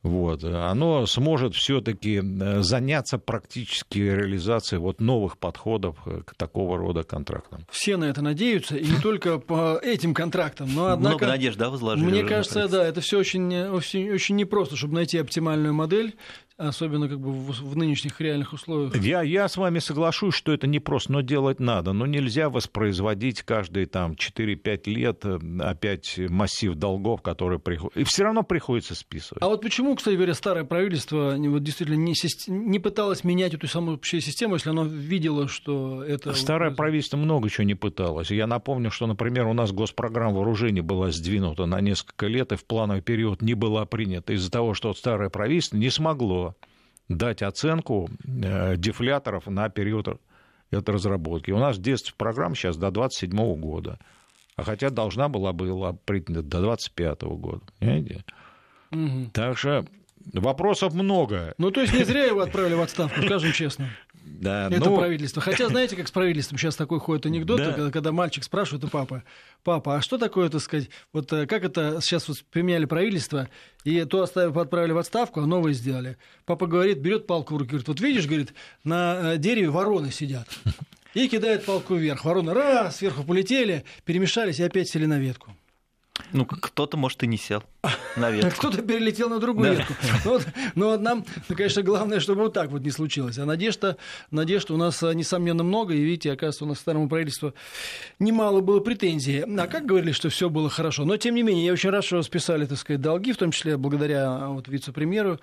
вот, 0.01 0.45
оно 0.45 1.05
сможет 1.05 1.55
все-таки 1.55 2.21
э, 2.23 2.61
заняться 2.61 3.17
практически 3.19 3.99
реализацией 3.99 4.79
вот 4.79 5.01
новых 5.01 5.37
подходов 5.37 5.97
к 6.25 6.35
такого 6.35 6.77
рода 6.77 7.03
контрактам. 7.03 7.65
Все 7.69 7.97
на 7.97 8.05
это 8.05 8.21
надеются, 8.21 8.77
и 8.77 8.87
не 8.87 8.97
только 9.03 9.39
по 9.39 9.77
этим 9.77 10.13
контрактам, 10.13 10.73
но 10.73 10.87
однако... 10.87 11.17
Много 11.17 11.27
надежд, 11.27 11.57
да, 11.57 11.69
возложили? 11.69 12.09
Мне 12.09 12.23
кажется, 12.23 12.69
да, 12.69 12.87
это 12.87 13.01
все 13.01 13.19
очень, 13.19 13.53
очень, 13.67 14.09
очень 14.09 14.37
непросто, 14.37 14.77
чтобы 14.77 14.95
найти 14.95 15.17
оптимальную 15.17 15.73
модель, 15.73 16.15
особенно 16.59 17.07
как 17.07 17.19
бы 17.19 17.31
в, 17.31 17.51
в 17.51 17.77
нынешних 17.77 18.19
реальных 18.19 18.51
условиях. 18.53 18.95
Я, 18.97 19.21
я 19.21 19.47
с 19.47 19.55
вами 19.55 19.79
соглашусь, 19.79 20.35
что 20.35 20.51
это 20.51 20.67
не 20.67 20.79
просто, 20.79 21.13
но 21.13 21.21
делать 21.21 21.59
надо. 21.59 21.93
Но 21.93 22.05
нельзя 22.05 22.49
воспроизводить 22.49 23.43
каждые 23.43 23.85
там 23.85 24.11
4-5 24.11 24.89
лет 24.89 25.25
э, 25.25 25.39
опять 25.61 26.19
массив 26.29 26.75
долгов, 26.75 27.21
которые 27.21 27.59
приходят. 27.59 27.95
И 27.95 28.03
все 28.03 28.23
равно 28.23 28.43
приходится 28.43 28.93
списывать. 28.93 29.41
А 29.41 29.47
вот 29.47 29.61
почему, 29.61 29.95
кстати 29.95 30.15
говоря, 30.15 30.33
старое 30.33 30.65
правительство 30.65 31.35
вот, 31.37 31.63
действительно 31.63 31.95
не, 31.95 32.13
не 32.47 32.79
пыталось 32.79 33.23
менять 33.23 33.53
эту 33.53 33.67
самую 33.67 33.95
общую 33.95 34.19
систему, 34.19 34.55
если 34.55 34.69
оно 34.69 34.83
видело, 34.83 35.47
что 35.47 36.03
это... 36.03 36.33
Старое 36.33 36.71
правительство 36.71 37.15
много 37.15 37.49
чего 37.49 37.63
не 37.63 37.75
пыталось. 37.75 38.31
Я 38.31 38.47
напомню, 38.47 38.91
что, 38.91 39.07
например, 39.07 39.47
у 39.47 39.53
нас 39.53 39.71
госпрограмма 39.71 40.35
вооружений 40.35 40.81
была 40.81 41.11
сдвинута 41.11 41.65
на 41.65 41.79
несколько 41.79 42.27
лет, 42.27 42.51
и 42.51 42.57
в 42.57 42.65
плановый 42.65 43.01
период 43.01 43.41
не 43.41 43.53
была 43.53 43.85
принята 43.85 44.33
из-за 44.33 44.51
того, 44.51 44.73
что 44.73 44.93
старое 44.93 45.29
правительство 45.29 45.77
не 45.77 45.89
смогло 45.89 46.48
дать 47.09 47.41
оценку 47.41 48.09
э, 48.25 48.77
дефляторов 48.77 49.47
на 49.47 49.69
период 49.69 50.21
этой 50.71 50.91
разработки. 50.91 51.51
У 51.51 51.57
нас 51.57 51.77
действует 51.79 52.15
программа 52.15 52.55
сейчас 52.55 52.77
до 52.77 52.91
27 52.91 53.59
года, 53.59 53.99
а 54.55 54.63
хотя 54.63 54.89
должна 54.89 55.27
была 55.27 55.51
была 55.51 55.93
принята 55.93 56.43
до 56.43 56.61
25 56.61 57.21
года. 57.23 57.61
Понимаете? 57.79 58.23
Угу. 58.91 59.31
Так 59.33 59.57
что 59.57 59.85
вопросов 60.33 60.93
много. 60.93 61.53
Ну, 61.57 61.71
то 61.71 61.81
есть 61.81 61.93
не 61.93 62.03
зря 62.03 62.25
его 62.25 62.41
отправили 62.41 62.75
в 62.75 62.81
отставку, 62.81 63.21
скажем 63.23 63.51
честно. 63.51 63.89
Да, 64.37 64.67
это 64.67 64.89
ну... 64.89 64.97
правительство. 64.97 65.41
Хотя, 65.41 65.67
знаете, 65.69 65.95
как 65.95 66.07
с 66.07 66.11
правительством 66.11 66.57
сейчас 66.57 66.75
такой 66.75 66.99
ходит 66.99 67.25
анекдот, 67.25 67.57
да. 67.57 67.73
когда, 67.73 67.91
когда 67.91 68.11
мальчик 68.11 68.43
спрашивает 68.43 68.83
у 68.83 68.87
папы, 68.87 69.23
папа, 69.63 69.97
а 69.97 70.01
что 70.01 70.17
такое, 70.17 70.49
так 70.49 70.61
сказать, 70.61 70.89
вот 71.11 71.31
э, 71.33 71.45
как 71.45 71.63
это 71.63 71.99
сейчас 72.01 72.27
вот 72.27 72.43
поменяли 72.51 72.85
правительство, 72.85 73.49
и 73.83 74.03
то 74.05 74.21
оставили, 74.21 74.57
отправили 74.57 74.91
в 74.91 74.97
отставку, 74.97 75.41
а 75.41 75.45
новое 75.45 75.73
сделали. 75.73 76.17
Папа 76.45 76.67
говорит, 76.67 76.99
берет 76.99 77.27
палку 77.27 77.55
в 77.55 77.57
руки, 77.57 77.71
говорит, 77.71 77.87
вот 77.87 77.99
видишь, 77.99 78.27
говорит, 78.27 78.53
на 78.83 79.33
э, 79.33 79.37
дереве 79.37 79.69
вороны 79.69 80.11
сидят. 80.11 80.47
И 81.15 81.27
кидает 81.27 81.65
палку 81.65 81.95
вверх. 81.95 82.23
Вороны 82.23 82.53
раз, 82.53 82.97
сверху 82.97 83.23
полетели, 83.23 83.83
перемешались 84.05 84.59
и 84.59 84.63
опять 84.63 84.89
сели 84.89 85.07
на 85.07 85.17
ветку. 85.17 85.55
Ну, 86.31 86.45
кто-то, 86.45 86.97
может, 86.97 87.23
и 87.23 87.27
не 87.27 87.37
сел 87.37 87.63
на 88.15 88.29
ветку. 88.31 88.51
Кто-то 88.51 88.81
перелетел 88.81 89.29
на 89.29 89.39
другую 89.39 89.75
ветку. 89.75 89.93
Вот, 90.25 90.45
но 90.75 90.97
нам, 90.97 91.25
конечно, 91.47 91.81
главное, 91.81 92.19
чтобы 92.19 92.43
вот 92.43 92.53
так 92.53 92.69
вот 92.69 92.81
не 92.81 92.91
случилось. 92.91 93.37
А 93.37 93.45
надежда, 93.45 93.97
надежда 94.31 94.73
у 94.73 94.77
нас, 94.77 95.01
несомненно, 95.01 95.63
много. 95.63 95.93
И 95.93 96.01
видите, 96.01 96.31
оказывается, 96.31 96.65
у 96.65 96.67
нас 96.67 96.79
старому 96.79 97.09
правительству 97.09 97.53
немало 98.19 98.61
было 98.61 98.79
претензий. 98.79 99.39
А 99.39 99.67
как 99.67 99.85
говорили, 99.85 100.11
что 100.11 100.29
все 100.29 100.49
было 100.49 100.69
хорошо. 100.69 101.05
Но, 101.05 101.17
тем 101.17 101.35
не 101.35 101.43
менее, 101.43 101.65
я 101.65 101.73
очень 101.73 101.89
рад, 101.89 102.03
что 102.03 102.21
списали, 102.21 102.65
так 102.65 102.77
сказать, 102.77 103.01
долги, 103.01 103.33
в 103.33 103.37
том 103.37 103.51
числе 103.51 103.77
благодаря 103.77 104.47
вот, 104.49 104.67
вице-премьеру 104.67 105.39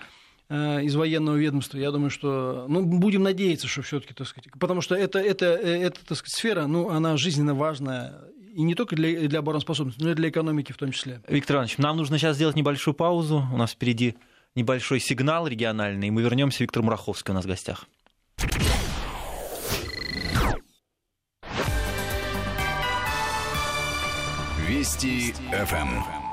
э, 0.49 0.83
из 0.83 0.95
военного 0.95 1.37
ведомства. 1.37 1.79
Я 1.79 1.91
думаю, 1.91 2.11
что 2.11 2.67
ну, 2.69 2.83
будем 2.85 3.23
надеяться, 3.23 3.67
что 3.67 3.83
все-таки, 3.83 4.15
так 4.15 4.27
сказать, 4.27 4.51
потому 4.59 4.81
что 4.81 4.95
это, 4.95 5.19
это, 5.19 5.47
э, 5.47 5.83
эта 5.83 5.99
так 6.07 6.19
сказать, 6.19 6.35
сфера, 6.35 6.67
ну, 6.67 6.91
она 6.91 7.17
жизненно 7.17 7.55
важная 7.55 8.15
и 8.57 8.62
не 8.62 8.75
только 8.75 8.97
для, 8.97 9.29
для 9.29 9.40
обороноспособности, 9.40 10.03
но 10.03 10.12
и 10.12 10.14
для 10.14 10.31
экономики 10.31 10.73
в 10.73 10.79
том 10.79 10.90
числе. 10.90 11.21
Виктор 11.29 11.57
Иванович, 11.57 11.77
нам 11.77 11.99
нужно 11.99 12.19
сейчас 12.19 12.37
сделать 12.37 12.57
небольшую 12.57 12.95
паузу. 12.95 13.47
У 13.53 13.57
нас 13.59 13.73
впереди 13.73 14.16
небольшой 14.55 14.99
сигнал 14.99 15.47
региональный, 15.47 16.09
и 16.09 16.11
мы 16.11 16.23
вернемся. 16.23 16.64
Виктор 16.64 16.83
Мураховский 16.83 17.33
у 17.33 17.35
нас 17.35 17.45
в 17.45 17.49
гостях. 17.49 17.87
Вести 24.66 25.35
ФМ. 25.53 26.26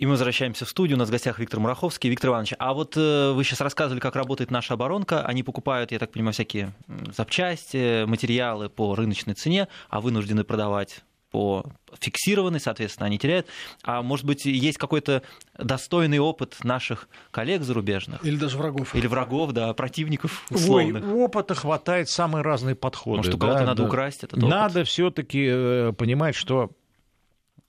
И 0.00 0.06
мы 0.06 0.12
возвращаемся 0.12 0.64
в 0.64 0.68
студию. 0.70 0.96
У 0.96 0.98
нас 0.98 1.08
в 1.08 1.12
гостях 1.12 1.38
Виктор 1.38 1.60
Мураховский. 1.60 2.08
Виктор 2.08 2.30
Иванович, 2.30 2.54
а 2.58 2.72
вот 2.72 2.96
э, 2.96 3.32
вы 3.32 3.44
сейчас 3.44 3.60
рассказывали, 3.60 4.00
как 4.00 4.16
работает 4.16 4.50
наша 4.50 4.72
оборонка. 4.72 5.26
Они 5.26 5.42
покупают, 5.42 5.92
я 5.92 5.98
так 5.98 6.10
понимаю, 6.10 6.32
всякие 6.32 6.72
запчасти, 7.14 8.06
материалы 8.06 8.70
по 8.70 8.94
рыночной 8.94 9.34
цене, 9.34 9.68
а 9.90 10.00
вынуждены 10.00 10.42
продавать 10.42 11.04
по 11.30 11.66
фиксированной, 12.00 12.60
соответственно, 12.60 13.08
они 13.08 13.18
теряют. 13.18 13.46
А 13.82 14.00
может 14.00 14.24
быть, 14.24 14.46
есть 14.46 14.78
какой-то 14.78 15.22
достойный 15.58 16.18
опыт 16.18 16.56
наших 16.64 17.06
коллег 17.30 17.62
зарубежных? 17.62 18.24
Или 18.24 18.36
даже 18.36 18.56
врагов. 18.56 18.94
Или 18.94 19.06
врагов, 19.06 19.52
да, 19.52 19.74
противников 19.74 20.46
условных. 20.50 21.04
Ой, 21.04 21.12
опыта 21.12 21.54
хватает, 21.54 22.08
самые 22.08 22.42
разные 22.42 22.74
подходы. 22.74 23.18
Может, 23.18 23.34
у 23.34 23.38
кого-то 23.38 23.58
да, 23.58 23.66
надо 23.66 23.82
да. 23.82 23.88
украсть 23.88 24.24
этот 24.24 24.38
опыт? 24.38 24.48
Надо 24.48 24.84
все 24.84 25.10
таки 25.10 25.46
э, 25.46 25.92
понимать, 25.92 26.34
что 26.34 26.70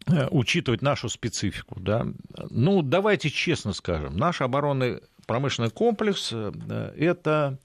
учитывать 0.07 0.81
нашу 0.81 1.09
специфику. 1.09 1.79
Да? 1.79 2.07
Ну, 2.49 2.81
давайте 2.81 3.29
честно 3.29 3.73
скажем, 3.73 4.17
наш 4.17 4.41
оборонный 4.41 5.01
промышленный 5.27 5.69
комплекс 5.69 6.31
э,– 6.33 6.51
это 6.97 7.59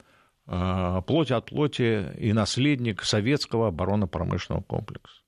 э, 0.45 1.01
плоть 1.05 1.31
от 1.31 1.47
плоти 1.47 2.13
и 2.17 2.33
наследник 2.33 3.03
советского 3.03 3.67
оборонно-промышленного 3.69 4.63
комплекса. 4.63 5.21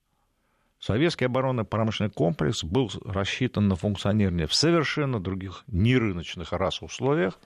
Советский 0.79 1.25
оборонно-промышленный 1.25 2.11
комплекс 2.11 2.63
был 2.63 2.89
рассчитан 3.03 3.67
на 3.67 3.75
функционирование 3.75 4.47
в 4.47 4.53
совершенно 4.53 5.19
других 5.19 5.63
нерыночных 5.67 6.53
раз 6.53 6.81
условиях. 6.81 7.37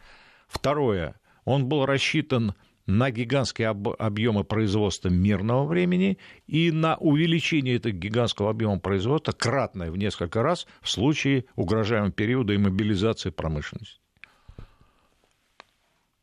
Второе, 0.47 1.15
он 1.43 1.67
был 1.67 1.85
рассчитан 1.87 2.53
на 2.85 3.11
гигантские 3.11 3.69
объемы 3.69 4.43
производства 4.43 5.09
мирного 5.09 5.65
времени 5.65 6.17
и 6.47 6.71
на 6.71 6.97
увеличение 6.97 7.75
этого 7.75 7.93
гигантского 7.93 8.49
объема 8.49 8.79
производства 8.79 9.31
кратное 9.31 9.89
в 9.89 9.97
несколько 9.97 10.43
раз 10.43 10.67
в 10.81 10.89
случае 10.89 11.45
угрожаемого 11.55 12.11
периода 12.11 12.53
и 12.53 12.57
мобилизации 12.57 13.29
промышленности. 13.29 13.99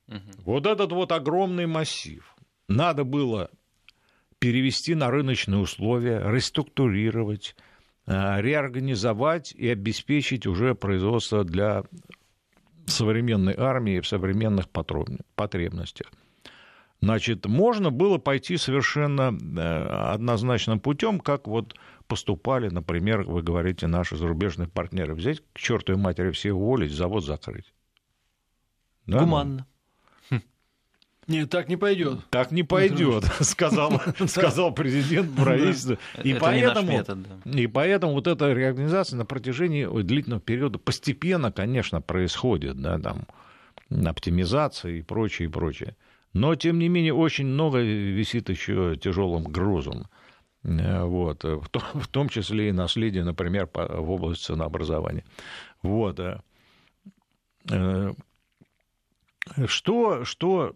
Угу. 0.08 0.18
Вот 0.44 0.66
этот 0.66 0.92
вот 0.92 1.12
огромный 1.12 1.66
массив 1.66 2.34
надо 2.68 3.04
было 3.04 3.50
перевести 4.38 4.94
на 4.94 5.10
рыночные 5.10 5.60
условия, 5.60 6.22
реструктурировать, 6.24 7.54
э, 8.06 8.40
реорганизовать 8.40 9.52
и 9.52 9.68
обеспечить 9.68 10.46
уже 10.46 10.74
производство 10.74 11.44
для 11.44 11.84
современной 12.86 13.54
армии 13.56 14.00
в 14.00 14.06
современных 14.06 14.68
потребностях. 14.68 16.10
Значит, 17.02 17.46
можно 17.46 17.90
было 17.90 18.18
пойти 18.18 18.58
совершенно 18.58 19.32
э, 19.32 20.12
однозначным 20.12 20.80
путем, 20.80 21.18
как 21.18 21.48
вот 21.48 21.74
поступали, 22.06 22.68
например, 22.68 23.22
вы 23.22 23.42
говорите, 23.42 23.86
наши 23.86 24.16
зарубежные 24.16 24.68
партнеры. 24.68 25.14
Взять 25.14 25.40
к 25.40 25.58
чертовой 25.58 26.00
матери 26.00 26.30
всех 26.30 26.54
уволить, 26.54 26.92
завод 26.92 27.24
закрыть. 27.24 27.72
Да? 29.06 29.20
Гуманно. 29.20 29.66
Нет, 31.26 31.48
так 31.48 31.68
не 31.68 31.76
пойдет. 31.76 32.18
Так 32.30 32.50
не 32.50 32.64
пойдет, 32.64 33.24
сказал, 33.40 34.02
сказал 34.26 34.74
президент 34.74 35.34
правительства. 35.36 35.96
И 36.24 36.34
поэтому, 36.34 36.90
метод, 36.90 37.18
да. 37.22 37.58
и 37.60 37.68
поэтому 37.68 38.14
вот 38.14 38.26
эта 38.26 38.52
реорганизация 38.52 39.16
на 39.16 39.24
протяжении 39.24 39.86
длительного 40.02 40.40
периода 40.40 40.80
постепенно, 40.80 41.52
конечно, 41.52 42.00
происходит, 42.00 42.80
да, 42.80 42.98
там, 42.98 43.26
оптимизация 44.04 44.94
и 44.94 45.02
прочее, 45.02 45.48
и 45.48 45.50
прочее. 45.52 45.96
Но, 46.32 46.54
тем 46.54 46.78
не 46.78 46.88
менее, 46.88 47.14
очень 47.14 47.46
много 47.46 47.80
висит 47.80 48.48
еще 48.48 48.96
тяжелым 48.96 49.44
грузом. 49.44 50.06
Э, 50.62 51.04
вот, 51.04 51.44
в, 51.44 51.68
том, 51.68 51.82
в 51.94 52.08
том 52.08 52.28
числе 52.28 52.68
и 52.68 52.72
наследие, 52.72 53.24
например, 53.24 53.66
по, 53.66 53.86
в 53.86 54.10
области 54.10 54.44
ценообразования. 54.44 55.24
Вот. 55.82 56.20
Э, 56.20 56.40
э, 57.70 58.12
что, 59.66 60.24
что 60.24 60.74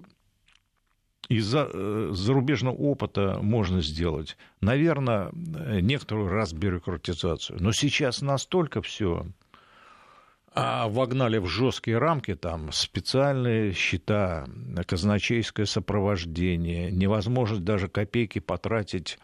из 1.29 1.55
э, 1.55 2.11
зарубежного 2.13 2.75
опыта 2.75 3.39
можно 3.41 3.81
сделать? 3.81 4.37
Наверное, 4.61 5.31
некоторую 5.33 6.29
разбюрократизацию. 6.29 7.59
Но 7.63 7.73
сейчас 7.73 8.23
настолько 8.23 8.83
все 8.83 9.27
а 10.55 10.89
вогнали 10.89 11.39
в 11.39 11.47
жесткие 11.47 11.99
рамки, 11.99 12.37
там 12.37 12.71
специальные 12.71 13.73
счета, 13.73 14.47
казначейское 14.87 15.67
сопровождение, 15.67 16.93
невозможность 16.93 17.65
даже 17.65 17.89
копейки 17.89 18.39
потратить 18.39 19.19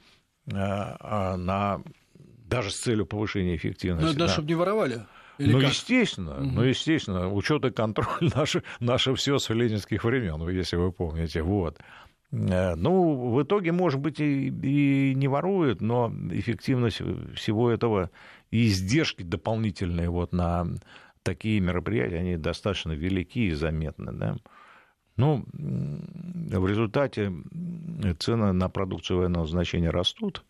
а, 0.52 0.96
а, 0.98 1.36
на 1.36 1.82
даже 2.48 2.70
с 2.70 2.76
целью 2.80 3.06
повышения 3.06 3.54
эффективности. 3.54 4.06
Ну, 4.06 4.10
это 4.10 4.26
да. 4.26 4.28
чтобы 4.28 4.48
не 4.48 4.56
воровали. 4.56 5.06
Или 5.38 5.52
ну, 5.52 5.60
как? 5.60 5.70
естественно, 5.70 6.34
угу. 6.34 6.50
ну, 6.50 6.62
естественно, 6.62 7.32
учет 7.32 7.64
и 7.64 7.70
контроль 7.70 8.08
наше, 8.34 8.64
наше 8.80 9.14
все 9.14 9.38
с 9.38 9.48
ленинских 9.50 10.02
времен, 10.02 10.46
если 10.48 10.76
вы 10.76 10.90
помните. 10.90 11.42
Вот. 11.42 11.78
Э, 12.32 12.74
ну, 12.74 13.30
в 13.30 13.42
итоге, 13.42 13.70
может 13.72 14.00
быть, 14.00 14.20
и, 14.20 14.48
и 14.48 15.14
не 15.14 15.28
воруют, 15.28 15.80
но 15.80 16.12
эффективность 16.32 17.00
всего 17.34 17.70
этого 17.70 18.10
и 18.50 18.66
издержки 18.66 19.22
дополнительные 19.22 20.10
вот 20.10 20.32
на 20.32 20.66
такие 21.22 21.60
мероприятия, 21.60 22.18
они 22.18 22.36
достаточно 22.36 22.92
велики 22.92 23.48
и 23.48 23.52
заметны. 23.52 24.12
Да? 24.12 24.36
Ну, 25.16 25.44
в 25.52 26.66
результате 26.66 27.32
цены 28.18 28.52
на 28.52 28.68
продукцию 28.68 29.18
военного 29.18 29.46
значения 29.46 29.90
растут, 29.90 30.44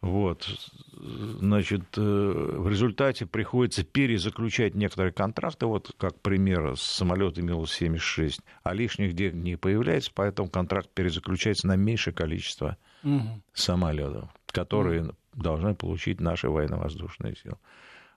вот. 0.00 0.48
Значит, 0.92 1.82
э, 1.96 2.00
в 2.00 2.68
результате 2.68 3.26
приходится 3.26 3.84
перезаключать 3.84 4.74
некоторые 4.74 5.12
контракты, 5.12 5.66
вот 5.66 5.94
как 5.98 6.18
пример 6.20 6.76
с 6.76 6.82
самолетами 6.82 7.50
Ил-76, 7.50 8.40
а 8.62 8.72
лишних 8.72 9.14
денег 9.14 9.34
не 9.34 9.56
появляется, 9.56 10.10
поэтому 10.14 10.48
контракт 10.48 10.88
перезаключается 10.94 11.66
на 11.66 11.76
меньшее 11.76 12.14
количество 12.14 12.78
угу. 13.02 13.42
самолетов, 13.52 14.30
которые 14.46 15.02
угу. 15.02 15.14
должны 15.34 15.74
получить 15.74 16.20
наши 16.20 16.48
военно-воздушные 16.48 17.36
силы. 17.36 17.58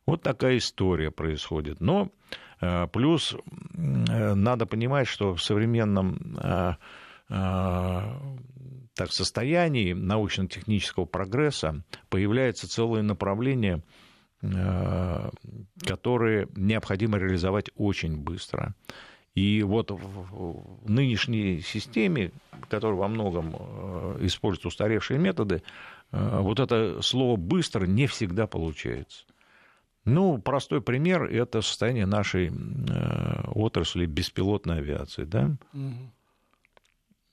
Вот 0.05 0.21
такая 0.21 0.57
история 0.57 1.11
происходит. 1.11 1.79
Но 1.79 2.11
э, 2.61 2.87
плюс 2.87 3.33
э, 3.33 4.33
надо 4.33 4.65
понимать, 4.65 5.07
что 5.07 5.35
в 5.35 5.41
современном 5.41 6.37
так, 8.95 9.11
состоянии 9.11 9.93
научно-технического 9.93 11.05
прогресса 11.05 11.83
появляется 12.09 12.69
целое 12.69 13.01
направление, 13.01 13.81
э, 14.41 15.29
которые 15.85 16.47
необходимо 16.55 17.17
реализовать 17.17 17.69
очень 17.75 18.17
быстро. 18.17 18.75
И 19.35 19.63
вот 19.63 19.89
в 19.89 20.87
нынешней 20.87 21.61
системе, 21.61 22.31
которая 22.69 22.99
во 22.99 23.07
многом 23.07 23.55
э, 23.57 24.17
использует 24.21 24.67
устаревшие 24.67 25.19
методы, 25.19 25.63
э, 26.11 26.39
вот 26.39 26.59
это 26.59 27.01
слово 27.01 27.35
«быстро» 27.35 27.87
не 27.87 28.05
всегда 28.05 28.45
получается. 28.45 29.25
Ну, 30.05 30.37
простой 30.37 30.81
пример– 30.81 31.23
это 31.31 31.61
состояние 31.61 32.05
нашей 32.05 32.51
отрасли 33.47 34.05
беспилотной 34.05 34.79
авиации. 34.79 35.23
Да? 35.23 35.55
Угу. 35.73 36.11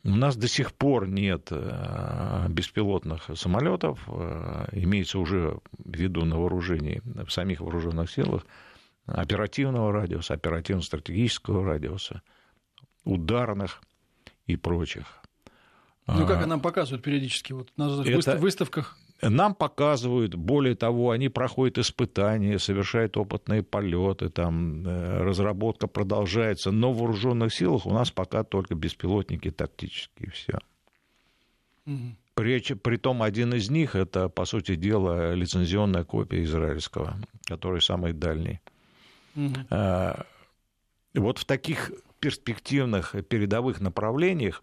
У 0.02 0.16
нас 0.16 0.36
до 0.36 0.48
сих 0.48 0.72
пор 0.72 1.08
нет 1.08 1.48
э, 1.50 2.46
беспилотных 2.48 3.28
самолетов, 3.34 4.00
э, 4.06 4.68
имеется 4.72 5.18
уже 5.18 5.58
в 5.72 5.94
виду 5.94 6.24
на 6.24 6.38
вооружении 6.38 7.02
в 7.04 7.28
самих 7.30 7.60
вооруженных 7.60 8.10
силах 8.10 8.46
оперативного 9.06 9.92
радиуса, 9.92 10.34
оперативно-стратегического 10.34 11.64
радиуса, 11.64 12.22
ударных 13.04 13.82
и 14.46 14.56
прочих. 14.56 15.06
Ну, 16.06 16.26
как 16.26 16.44
а, 16.44 16.46
нам 16.46 16.60
показывают 16.60 17.04
периодически 17.04 17.52
вот 17.52 17.70
на 17.76 18.02
это, 18.02 18.36
выставках? 18.36 18.96
Нам 19.22 19.54
показывают, 19.54 20.34
более 20.34 20.74
того, 20.74 21.10
они 21.10 21.28
проходят 21.28 21.78
испытания, 21.78 22.58
совершают 22.58 23.16
опытные 23.16 23.62
полеты, 23.62 24.30
там 24.30 24.86
э, 24.86 25.22
разработка 25.22 25.86
продолжается, 25.86 26.70
но 26.70 26.92
в 26.92 26.98
вооруженных 26.98 27.52
силах 27.52 27.86
у 27.86 27.92
нас 27.92 28.10
пока 28.10 28.44
только 28.44 28.74
беспилотники 28.74 29.50
тактические, 29.50 30.30
все. 30.30 30.58
Угу. 31.86 32.16
При, 32.34 32.60
притом 32.74 33.22
один 33.22 33.52
из 33.52 33.68
них 33.68 33.94
это, 33.94 34.30
по 34.30 34.46
сути 34.46 34.74
дела, 34.74 35.34
лицензионная 35.34 36.04
копия 36.04 36.42
израильского, 36.44 37.16
который 37.44 37.82
самый 37.82 38.14
дальний. 38.14 38.60
Угу. 39.36 39.54
А, 39.70 40.24
вот 41.14 41.38
в 41.38 41.44
таких 41.44 41.92
перспективных 42.20 43.14
передовых 43.28 43.80
направлениях 43.80 44.62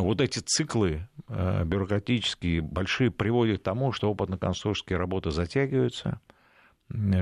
вот 0.00 0.20
эти 0.20 0.38
циклы 0.38 1.08
э, 1.28 1.64
бюрократические 1.64 2.60
большие 2.60 3.10
приводят 3.10 3.60
к 3.60 3.64
тому, 3.64 3.92
что 3.92 4.10
опытно-конструкторские 4.10 4.98
работы 4.98 5.30
затягиваются, 5.30 6.20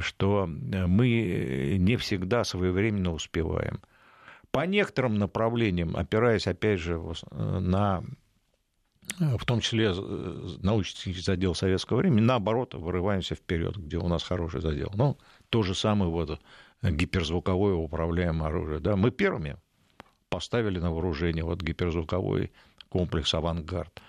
что 0.00 0.46
мы 0.46 1.76
не 1.78 1.96
всегда 1.96 2.44
своевременно 2.44 3.12
успеваем. 3.12 3.80
По 4.50 4.66
некоторым 4.66 5.18
направлениям, 5.18 5.96
опираясь, 5.96 6.46
опять 6.46 6.80
же, 6.80 7.00
на 7.32 8.04
в 9.18 9.44
том 9.44 9.60
числе 9.60 9.92
научный 10.62 11.14
задел 11.14 11.54
советского 11.54 11.98
времени, 11.98 12.20
наоборот, 12.20 12.74
вырываемся 12.74 13.34
вперед, 13.34 13.76
где 13.76 13.98
у 13.98 14.08
нас 14.08 14.22
хороший 14.22 14.60
задел. 14.60 14.90
Ну, 14.94 15.18
то 15.50 15.62
же 15.62 15.74
самое 15.74 16.10
вот 16.10 16.40
гиперзвуковое 16.82 17.74
управляемое 17.74 18.48
оружие. 18.48 18.80
Да? 18.80 18.96
Мы 18.96 19.10
первыми 19.10 19.56
поставили 20.34 20.80
на 20.80 20.90
вооружение 20.90 21.44
вот 21.44 21.62
гиперзвуковой 21.62 22.50
комплекс 22.88 23.32
«Авангард», 23.34 24.02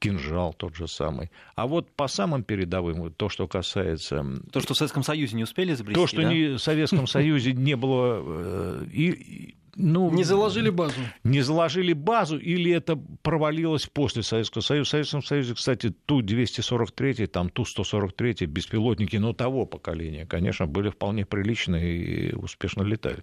кинжал 0.00 0.52
тот 0.52 0.74
же 0.74 0.88
самый. 0.88 1.30
А 1.54 1.68
вот 1.68 1.92
по 1.92 2.08
самым 2.08 2.42
передовым, 2.42 3.12
то, 3.12 3.28
что 3.28 3.46
касается... 3.46 4.26
То, 4.52 4.60
что 4.60 4.74
в 4.74 4.76
Советском 4.76 5.04
Союзе 5.04 5.36
не 5.36 5.44
успели 5.44 5.72
изобрести, 5.72 6.00
То, 6.00 6.06
что 6.08 6.22
да? 6.22 6.32
не, 6.32 6.56
в 6.56 6.58
Советском 6.58 7.06
Союзе 7.06 7.52
не 7.52 7.76
было... 7.76 8.20
Э, 8.20 8.84
и, 8.92 9.54
ну, 9.76 10.10
не 10.10 10.24
заложили 10.24 10.70
базу. 10.70 11.00
Не 11.22 11.42
заложили 11.42 11.92
базу, 11.92 12.36
или 12.36 12.72
это 12.72 12.96
провалилось 13.22 13.86
после 13.86 14.24
Советского 14.24 14.62
Союза. 14.62 14.84
В 14.86 14.88
Советском 14.88 15.22
Союзе, 15.22 15.54
кстати, 15.54 15.90
Ту-243, 16.06 17.28
там 17.28 17.48
Ту-143, 17.48 18.46
беспилотники, 18.46 19.18
но 19.18 19.34
того 19.34 19.66
поколения, 19.66 20.26
конечно, 20.26 20.66
были 20.66 20.88
вполне 20.88 21.24
приличные 21.24 21.96
и 21.96 22.34
успешно 22.34 22.82
летали 22.82 23.22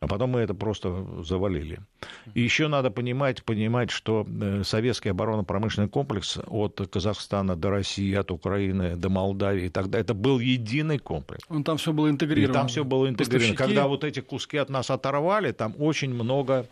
а 0.00 0.06
потом 0.06 0.30
мы 0.30 0.40
это 0.40 0.54
просто 0.54 1.06
завалили. 1.22 1.80
И 2.34 2.40
еще 2.40 2.68
надо 2.68 2.90
понимать, 2.90 3.42
понимать, 3.42 3.90
что 3.90 4.26
э, 4.28 4.62
советский 4.64 5.08
оборонно-промышленный 5.08 5.88
комплекс 5.88 6.38
от 6.46 6.80
Казахстана 6.90 7.56
до 7.56 7.70
России, 7.70 8.14
от 8.14 8.30
Украины 8.30 8.96
до 8.96 9.08
Молдавии, 9.08 9.68
тогда 9.68 9.98
это 9.98 10.14
был 10.14 10.38
единый 10.38 10.98
комплекс. 10.98 11.44
Он 11.48 11.64
там 11.64 11.78
все 11.78 11.92
было 11.92 12.08
интегрировано. 12.10 12.52
И 12.52 12.54
там 12.54 12.68
все 12.68 12.84
было 12.84 13.08
интегрировано. 13.08 13.54
Поставщики... 13.54 13.56
Когда 13.56 13.88
вот 13.88 14.04
эти 14.04 14.20
куски 14.20 14.58
от 14.58 14.70
нас 14.70 14.90
оторвали, 14.90 15.52
там 15.52 15.74
очень 15.78 16.14
много 16.14 16.66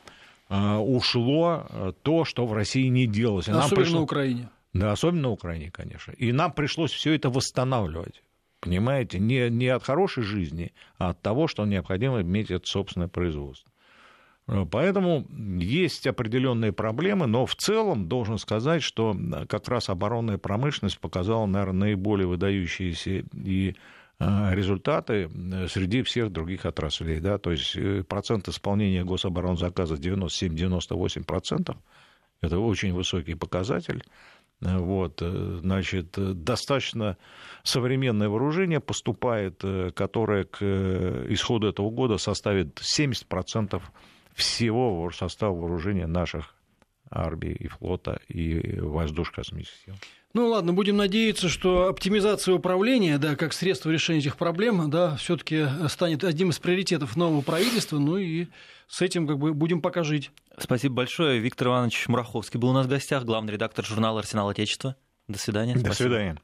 э, 0.49 0.77
ушло 0.77 1.67
э, 1.69 1.93
то, 2.03 2.25
что 2.25 2.47
в 2.47 2.53
России 2.53 2.87
не 2.89 3.07
делалось. 3.07 3.49
И 3.49 3.51
особенно 3.51 3.77
пришло... 3.77 3.97
на 3.99 4.03
Украине. 4.03 4.49
Да, 4.73 4.93
особенно 4.93 5.23
на 5.23 5.31
Украине, 5.31 5.71
конечно. 5.73 6.13
И 6.13 6.33
нам 6.33 6.53
пришлось 6.53 6.93
все 6.93 7.15
это 7.15 7.31
восстанавливать. 7.31 8.23
Понимаете, 8.61 9.19
не, 9.19 9.51
не 9.51 9.69
от 9.69 9.83
хорошей 9.85 10.23
жизни, 10.23 10.73
а 10.99 11.11
от 11.11 11.21
того, 11.21 11.47
что 11.47 11.65
необходимо 11.67 12.23
иметь 12.23 12.51
это 12.51 12.67
собственное 12.67 13.09
производство. 13.09 13.71
Поэтому 14.71 15.27
есть 15.59 16.07
определенные 16.07 16.73
проблемы, 16.73 17.27
но 17.27 17.47
в 17.47 17.57
целом 17.57 18.09
должен 18.09 18.39
сказать, 18.39 18.83
что 18.83 19.17
как 19.49 19.69
раз 19.69 19.89
оборонная 19.89 20.39
промышленность 20.39 21.01
показала, 21.01 21.47
наверное, 21.47 21.89
наиболее 21.89 22.29
выдающиеся 22.29 23.25
и 23.35 23.75
а, 24.21 24.55
результаты 24.55 25.29
среди 25.69 26.03
всех 26.03 26.31
других 26.31 26.65
отраслей. 26.65 27.19
Да? 27.19 27.39
То 27.39 27.51
есть 27.51 27.77
э, 27.77 28.05
процент 28.05 28.49
исполнения 28.49 29.05
гособоронзаказа 29.05 29.97
97-98%. 29.97 31.77
Это 32.41 32.59
очень 32.59 32.93
высокий 32.93 33.35
показатель. 33.35 34.05
Вот, 34.61 35.21
э, 35.21 35.59
значит, 35.61 36.13
достаточно 36.17 37.19
современное 37.63 38.29
вооружение 38.29 38.81
поступает, 38.81 39.63
э, 39.63 39.91
которое 39.91 40.45
к 40.45 40.59
э, 40.63 41.27
исходу 41.29 41.69
этого 41.69 41.91
года 41.91 42.17
составит 42.17 42.81
70% 42.81 43.83
всего 44.35 45.11
состава 45.11 45.55
вооружения 45.55 46.07
наших 46.07 46.55
армии 47.11 47.53
и 47.53 47.69
флота 47.69 48.19
и 48.29 48.81
воздушно-космических 48.81 49.85
сил. 49.85 49.95
Ну 50.37 50.49
ладно, 50.49 50.75
будем 50.75 50.99
надеяться, 50.99 51.49
что 51.49 51.89
оптимизация 51.89 52.55
управления, 52.55 53.17
да, 53.17 53.37
как 53.37 53.55
средство 53.55 53.89
решения 53.89 54.19
этих 54.19 54.37
проблем, 54.37 54.91
да, 54.91 55.17
все-таки 55.17 55.65
станет 55.89 56.25
одним 56.25 56.51
из 56.51 56.59
приоритетов 56.59 57.17
нового 57.17 57.41
правительства, 57.41 57.99
ну 57.99 58.19
и 58.19 58.49
с 58.87 59.01
этим 59.01 59.27
как 59.27 59.39
бы 59.39 59.55
будем 59.55 59.81
пока 59.81 60.05
жить. 60.05 60.31
Спасибо 60.59 60.97
большое. 60.97 61.39
Виктор 61.39 61.69
Иванович 61.69 62.09
Мураховский 62.09 62.61
был 62.61 62.69
у 62.69 62.73
нас 62.75 62.85
в 62.85 62.91
гостях, 62.91 63.25
главный 63.25 63.55
редактор 63.55 63.83
журнала 63.87 64.21
«Арсенал 64.21 64.51
Отечества». 64.51 64.97
До 65.27 65.39
свидания. 65.39 65.73
До 65.73 65.81
Спасибо. 65.81 66.09
свидания. 66.09 66.37